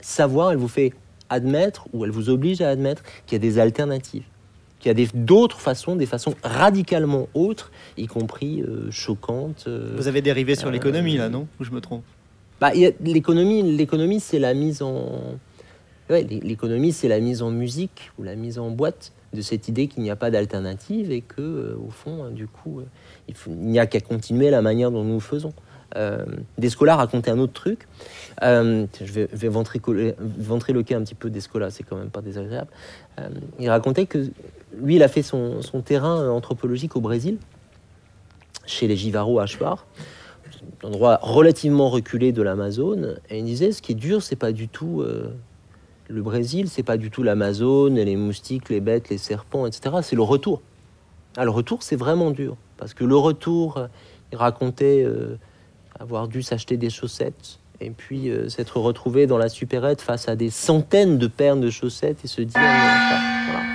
savoir, 0.00 0.52
elle 0.52 0.58
vous 0.58 0.68
fait 0.68 0.92
admettre, 1.30 1.88
ou 1.94 2.04
elle 2.04 2.10
vous 2.10 2.28
oblige 2.28 2.60
à 2.60 2.68
admettre 2.68 3.02
qu'il 3.26 3.36
y 3.36 3.36
a 3.36 3.38
des 3.38 3.58
alternatives, 3.58 4.24
qu'il 4.78 4.96
y 4.96 5.02
a 5.02 5.08
d'autres 5.14 5.58
façons, 5.58 5.96
des 5.96 6.04
façons 6.04 6.34
radicalement 6.42 7.28
autres, 7.32 7.72
y 7.96 8.06
compris 8.06 8.60
euh, 8.60 8.90
choquantes. 8.90 9.64
euh, 9.68 9.94
Vous 9.96 10.06
avez 10.06 10.20
dérivé 10.20 10.54
sur 10.54 10.70
l'économie, 10.70 11.16
là, 11.16 11.30
non? 11.30 11.48
Ou 11.60 11.64
je 11.64 11.70
me 11.70 11.80
trompe? 11.80 12.04
Bah, 12.60 12.72
l'économie, 13.00 13.62
l'économie, 13.62 14.20
c'est 14.20 14.38
la 14.38 14.52
mise 14.52 14.82
en, 14.82 15.38
ouais, 16.10 16.24
l'économie, 16.24 16.92
c'est 16.92 17.08
la 17.08 17.20
mise 17.20 17.40
en 17.40 17.50
musique 17.50 18.10
ou 18.18 18.22
la 18.22 18.36
mise 18.36 18.58
en 18.58 18.70
boîte 18.70 19.12
de 19.32 19.40
cette 19.40 19.68
idée 19.68 19.88
qu'il 19.88 20.02
n'y 20.02 20.10
a 20.10 20.16
pas 20.16 20.30
d'alternative 20.30 21.10
et 21.10 21.22
que, 21.22 21.40
euh, 21.40 21.76
au 21.86 21.90
fond, 21.90 22.24
euh, 22.24 22.30
du 22.30 22.46
coup, 22.46 22.80
euh, 22.80 22.84
il 23.46 23.54
n'y 23.54 23.78
a 23.78 23.86
qu'à 23.86 24.00
continuer 24.00 24.50
la 24.50 24.60
manière 24.60 24.90
dont 24.90 25.04
nous 25.04 25.20
faisons. 25.20 25.52
Euh, 25.96 26.24
Descola 26.58 26.96
racontait 26.96 27.30
un 27.30 27.38
autre 27.38 27.52
truc. 27.52 27.88
Euh, 28.42 28.86
je 29.00 29.12
vais, 29.12 29.28
vais 29.32 29.48
ventriloquer 29.48 30.94
un 30.94 31.02
petit 31.02 31.14
peu 31.14 31.30
Descola, 31.30 31.70
c'est 31.70 31.82
quand 31.82 31.96
même 31.96 32.10
pas 32.10 32.20
désagréable. 32.20 32.70
Euh, 33.18 33.28
il 33.58 33.68
racontait 33.70 34.06
que 34.06 34.26
lui, 34.80 34.96
il 34.96 35.02
a 35.02 35.08
fait 35.08 35.22
son, 35.22 35.60
terrain 35.84 36.20
euh, 36.20 36.30
anthropologique 36.30 36.96
au 36.96 37.00
Brésil, 37.00 37.38
chez 38.66 38.86
les 38.86 38.96
Jivaro 38.96 39.38
Ashbar 39.40 39.86
un 40.82 40.88
endroit 40.88 41.20
relativement 41.22 41.88
reculé 41.88 42.32
de 42.32 42.42
l'Amazone. 42.42 43.18
Et 43.30 43.38
il 43.38 43.44
disait, 43.44 43.70
ce 43.70 43.80
qui 43.80 43.92
est 43.92 43.94
dur, 43.94 44.22
c'est 44.22 44.36
pas 44.36 44.50
du 44.50 44.68
tout 44.68 45.04
le 46.08 46.22
Brésil, 46.22 46.68
c'est 46.68 46.82
pas 46.82 46.96
du 46.96 47.10
tout 47.10 47.22
l'Amazone, 47.22 47.94
les 47.94 48.16
moustiques, 48.16 48.68
les 48.68 48.80
bêtes, 48.80 49.08
les 49.08 49.18
serpents, 49.18 49.66
etc. 49.66 49.96
C'est 50.02 50.16
le 50.16 50.22
retour. 50.22 50.60
Ah, 51.36 51.44
le 51.44 51.50
retour, 51.50 51.82
c'est 51.82 51.96
vraiment 51.96 52.32
dur. 52.32 52.56
Parce 52.76 52.92
que 52.92 53.04
le 53.04 53.16
retour, 53.16 53.86
il 54.32 54.38
racontait 54.38 55.06
avoir 56.00 56.28
dû 56.28 56.42
s'acheter 56.42 56.76
des 56.76 56.90
chaussettes 56.90 57.58
et 57.80 57.90
puis 57.90 58.28
euh, 58.30 58.48
s'être 58.48 58.78
retrouvé 58.78 59.26
dans 59.26 59.38
la 59.38 59.48
supérette 59.48 60.00
face 60.00 60.28
à 60.28 60.36
des 60.36 60.50
centaines 60.50 61.18
de 61.18 61.26
paires 61.26 61.56
de 61.56 61.70
chaussettes 61.70 62.18
et 62.24 62.28
se 62.28 62.42
dire, 62.42 62.60
voilà. 62.60 63.68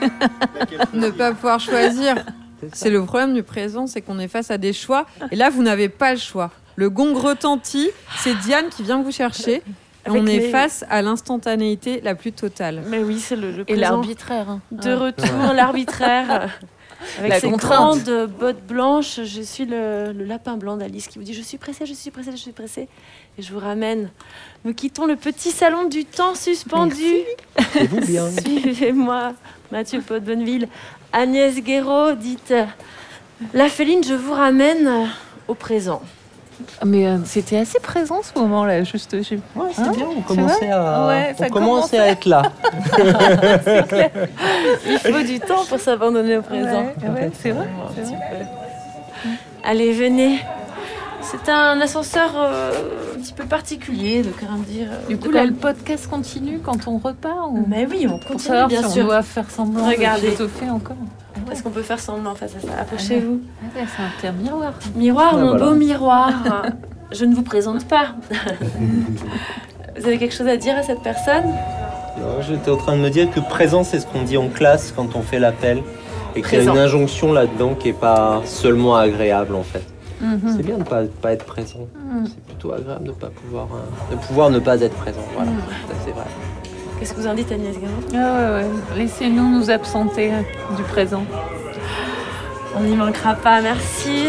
ne 0.94 1.10
pas 1.10 1.32
pouvoir 1.32 1.60
choisir. 1.60 2.16
C'est 2.72 2.90
le 2.90 3.04
problème 3.04 3.34
du 3.34 3.42
présent, 3.42 3.86
c'est 3.86 4.00
qu'on 4.02 4.18
est 4.18 4.28
face 4.28 4.50
à 4.50 4.58
des 4.58 4.72
choix. 4.72 5.06
Et 5.30 5.36
là, 5.36 5.50
vous 5.50 5.62
n'avez 5.62 5.88
pas 5.88 6.12
le 6.12 6.18
choix. 6.18 6.50
Le 6.76 6.88
gong 6.90 7.14
retentit, 7.14 7.90
c'est 8.18 8.34
Diane 8.38 8.68
qui 8.70 8.82
vient 8.82 9.02
vous 9.02 9.12
chercher. 9.12 9.56
Et 9.56 9.62
Avec 10.08 10.22
on 10.22 10.26
est 10.26 10.38
les- 10.38 10.48
face 10.50 10.84
à 10.88 11.02
l'instantanéité 11.02 12.00
la 12.02 12.14
plus 12.14 12.32
totale. 12.32 12.82
Mais 12.88 13.02
oui, 13.02 13.18
c'est 13.18 13.36
le, 13.36 13.50
le 13.50 13.60
Et 13.62 13.64
présent. 13.74 13.80
l'arbitraire. 13.80 14.48
hein. 14.48 14.60
De 14.72 14.88
Ouais. 14.88 14.94
retour, 14.94 15.52
l'arbitraire. 15.54 16.50
Avec 17.18 17.30
La 17.30 17.40
ses 17.40 17.50
contrainte. 17.50 18.04
grandes 18.04 18.26
bottes 18.28 18.62
blanches, 18.66 19.20
je 19.24 19.42
suis 19.42 19.64
le, 19.64 20.12
le 20.12 20.24
lapin 20.24 20.56
blanc 20.56 20.76
d'Alice 20.76 21.08
qui 21.08 21.18
vous 21.18 21.24
dit 21.24 21.34
Je 21.34 21.42
suis 21.42 21.58
pressée, 21.58 21.86
je 21.86 21.94
suis 21.94 22.10
pressée, 22.10 22.30
je 22.32 22.36
suis 22.36 22.52
pressée. 22.52 22.88
Et 23.38 23.42
je 23.42 23.52
vous 23.52 23.58
ramène. 23.58 24.10
Nous 24.64 24.74
quittons 24.74 25.06
le 25.06 25.16
petit 25.16 25.50
salon 25.50 25.88
du 25.88 26.04
temps 26.04 26.34
suspendu. 26.34 27.24
C'est 27.72 27.86
vous 27.86 28.00
bien. 28.00 28.30
Suivez-moi, 28.44 29.32
Mathieu 29.72 30.00
Pot 30.00 30.14
de 30.20 30.26
Bonneville. 30.26 30.68
Agnès 31.12 31.56
Guéraud, 31.62 32.12
dites 32.12 32.54
La 33.54 33.68
féline, 33.68 34.04
je 34.04 34.14
vous 34.14 34.32
ramène 34.32 35.08
au 35.48 35.54
présent. 35.54 36.02
Mais 36.84 37.06
euh, 37.06 37.18
c'était 37.24 37.58
assez 37.58 37.78
présent 37.80 38.20
ce 38.22 38.38
moment-là, 38.40 38.82
juste. 38.84 39.12
Ouais, 39.12 39.22
c'est 39.22 39.82
Hein 39.82 39.92
bien, 39.94 40.06
on 40.06 40.20
C'est 40.20 40.26
commençait, 40.26 40.70
à, 40.70 41.06
Ouais, 41.06 41.34
on 41.34 41.38
ça 41.42 41.48
commençait 41.48 41.98
à 41.98 42.08
être 42.08 42.24
là. 42.26 42.42
Il 44.86 44.98
faut 44.98 45.22
du 45.22 45.40
temps 45.40 45.64
pour 45.68 45.78
s'abandonner 45.78 46.36
au 46.38 46.42
présent. 46.42 46.84
Ouais, 47.02 47.30
c'est 47.34 47.50
vrai. 47.52 47.68
Allez, 49.64 49.92
venez. 49.92 50.40
C'est 51.22 51.48
un 51.50 51.80
ascenseur 51.80 52.30
euh, 52.36 52.72
un 53.16 53.20
petit 53.20 53.32
peu 53.32 53.44
particulier, 53.44 54.22
de 54.22 54.30
comment 54.30 54.58
dire. 54.58 54.88
euh, 54.90 55.08
Du 55.08 55.16
coup, 55.18 55.30
là, 55.30 55.44
le 55.44 55.52
podcast 55.52 56.08
continue 56.08 56.60
quand 56.64 56.88
on 56.88 56.98
repart 56.98 57.50
ou... 57.50 57.64
Mais 57.68 57.86
oui, 57.90 58.06
on 58.08 58.18
Pour 58.18 58.20
continue, 58.32 58.40
savoir 58.42 58.68
bien 58.68 58.82
si 58.82 58.94
sûr. 58.94 59.04
on 59.04 59.06
doit 59.08 59.22
faire 59.22 59.50
semblant 59.50 59.86
Regardez. 59.88 60.30
de 60.36 60.70
encore. 60.70 60.96
Est-ce 61.52 61.62
qu'on 61.62 61.70
peut 61.70 61.82
faire 61.82 62.00
semblant 62.00 62.34
face 62.34 62.54
à 62.56 62.60
ça? 62.60 62.68
Approchez-vous. 62.80 63.40
Ah 63.62 63.78
ouais, 63.78 63.86
c'est 63.96 64.02
un 64.02 64.20
terme 64.20 64.36
miroir. 64.36 64.72
Miroir, 64.96 65.30
Ah, 65.34 65.36
mon 65.36 65.48
voilà. 65.50 65.64
beau 65.66 65.74
miroir. 65.74 66.32
Je 67.12 67.24
ne 67.24 67.34
vous 67.34 67.42
présente 67.42 67.86
pas. 67.86 68.14
vous 69.98 70.06
avez 70.06 70.18
quelque 70.18 70.34
chose 70.34 70.46
à 70.48 70.56
dire 70.56 70.76
à 70.76 70.82
cette 70.82 71.02
personne? 71.02 71.44
J'étais 72.42 72.70
en 72.70 72.76
train 72.76 72.96
de 72.96 73.00
me 73.02 73.10
dire 73.10 73.30
que 73.30 73.40
présent, 73.40 73.82
c'est 73.84 73.98
ce 74.00 74.06
qu'on 74.06 74.22
dit 74.22 74.36
en 74.36 74.48
classe 74.48 74.92
quand 74.94 75.16
on 75.16 75.22
fait 75.22 75.38
l'appel. 75.38 75.82
Et 76.36 76.42
qu'il 76.42 76.58
y 76.62 76.68
a 76.68 76.72
une 76.72 76.78
injonction 76.78 77.32
là-dedans 77.32 77.74
qui 77.74 77.88
n'est 77.88 77.94
pas 77.94 78.40
seulement 78.44 78.94
agréable 78.96 79.54
en 79.56 79.64
fait. 79.64 79.82
Mhm. 80.20 80.54
C'est 80.56 80.62
bien 80.62 80.74
de 80.74 80.80
ne 80.80 80.84
pas, 80.84 81.02
pas 81.22 81.32
être 81.32 81.44
présent. 81.46 81.86
Mhm. 82.04 82.26
C'est 82.26 82.42
plutôt 82.44 82.72
agréable 82.72 83.04
de, 83.04 83.12
pas 83.12 83.28
pouvoir, 83.28 83.68
euh, 83.74 84.14
de 84.14 84.20
pouvoir 84.20 84.50
ne 84.50 84.58
pas 84.58 84.80
être 84.80 84.94
présent. 84.96 85.20
Voilà, 85.34 85.50
Mhm. 85.50 85.58
ça 85.88 85.94
c'est 86.04 86.10
vrai. 86.12 86.24
Qu'est-ce 86.98 87.14
que 87.14 87.20
vous 87.20 87.26
en 87.26 87.34
dites, 87.34 87.50
Agnès 87.50 87.76
Guérin? 87.78 87.92
Ah 88.14 88.58
ouais, 88.58 88.62
ouais. 88.64 88.70
Laissez-nous 88.98 89.48
nous 89.58 89.70
absenter 89.70 90.30
du 90.76 90.82
présent. 90.82 91.24
On 92.76 92.82
n'y 92.82 92.94
manquera 92.94 93.34
pas, 93.34 93.60
merci. 93.62 94.26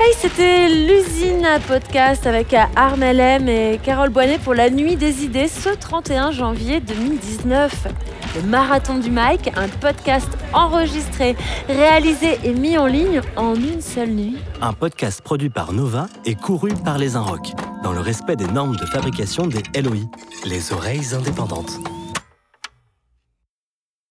Hey, 0.00 0.12
c'était 0.16 0.68
l'usine 0.68 1.44
à 1.44 1.58
podcast 1.58 2.26
avec 2.26 2.54
Armel 2.76 3.18
M 3.18 3.48
et 3.48 3.80
Carole 3.82 4.10
Boinet 4.10 4.38
pour 4.38 4.54
la 4.54 4.70
nuit 4.70 4.94
des 4.96 5.24
idées 5.24 5.48
ce 5.48 5.70
31 5.70 6.30
janvier 6.30 6.80
2019. 6.80 7.88
Le 8.36 8.42
marathon 8.42 8.98
du 8.98 9.10
Mike, 9.10 9.50
un 9.56 9.68
podcast 9.68 10.28
enregistré, 10.52 11.36
réalisé 11.68 12.38
et 12.44 12.52
mis 12.52 12.76
en 12.78 12.86
ligne 12.86 13.20
en 13.36 13.54
une 13.54 13.80
seule 13.80 14.10
nuit. 14.10 14.36
Un 14.60 14.72
podcast 14.72 15.22
produit 15.22 15.50
par 15.50 15.72
Nova 15.72 16.06
et 16.24 16.34
couru 16.34 16.72
par 16.84 16.98
les 16.98 17.16
Inrocks, 17.16 17.52
dans 17.82 17.92
le 17.92 18.00
respect 18.00 18.36
des 18.36 18.46
normes 18.46 18.76
de 18.76 18.86
fabrication 18.86 19.46
des 19.46 19.62
LOI, 19.80 20.08
les 20.44 20.72
oreilles 20.72 21.14
indépendantes. 21.14 21.72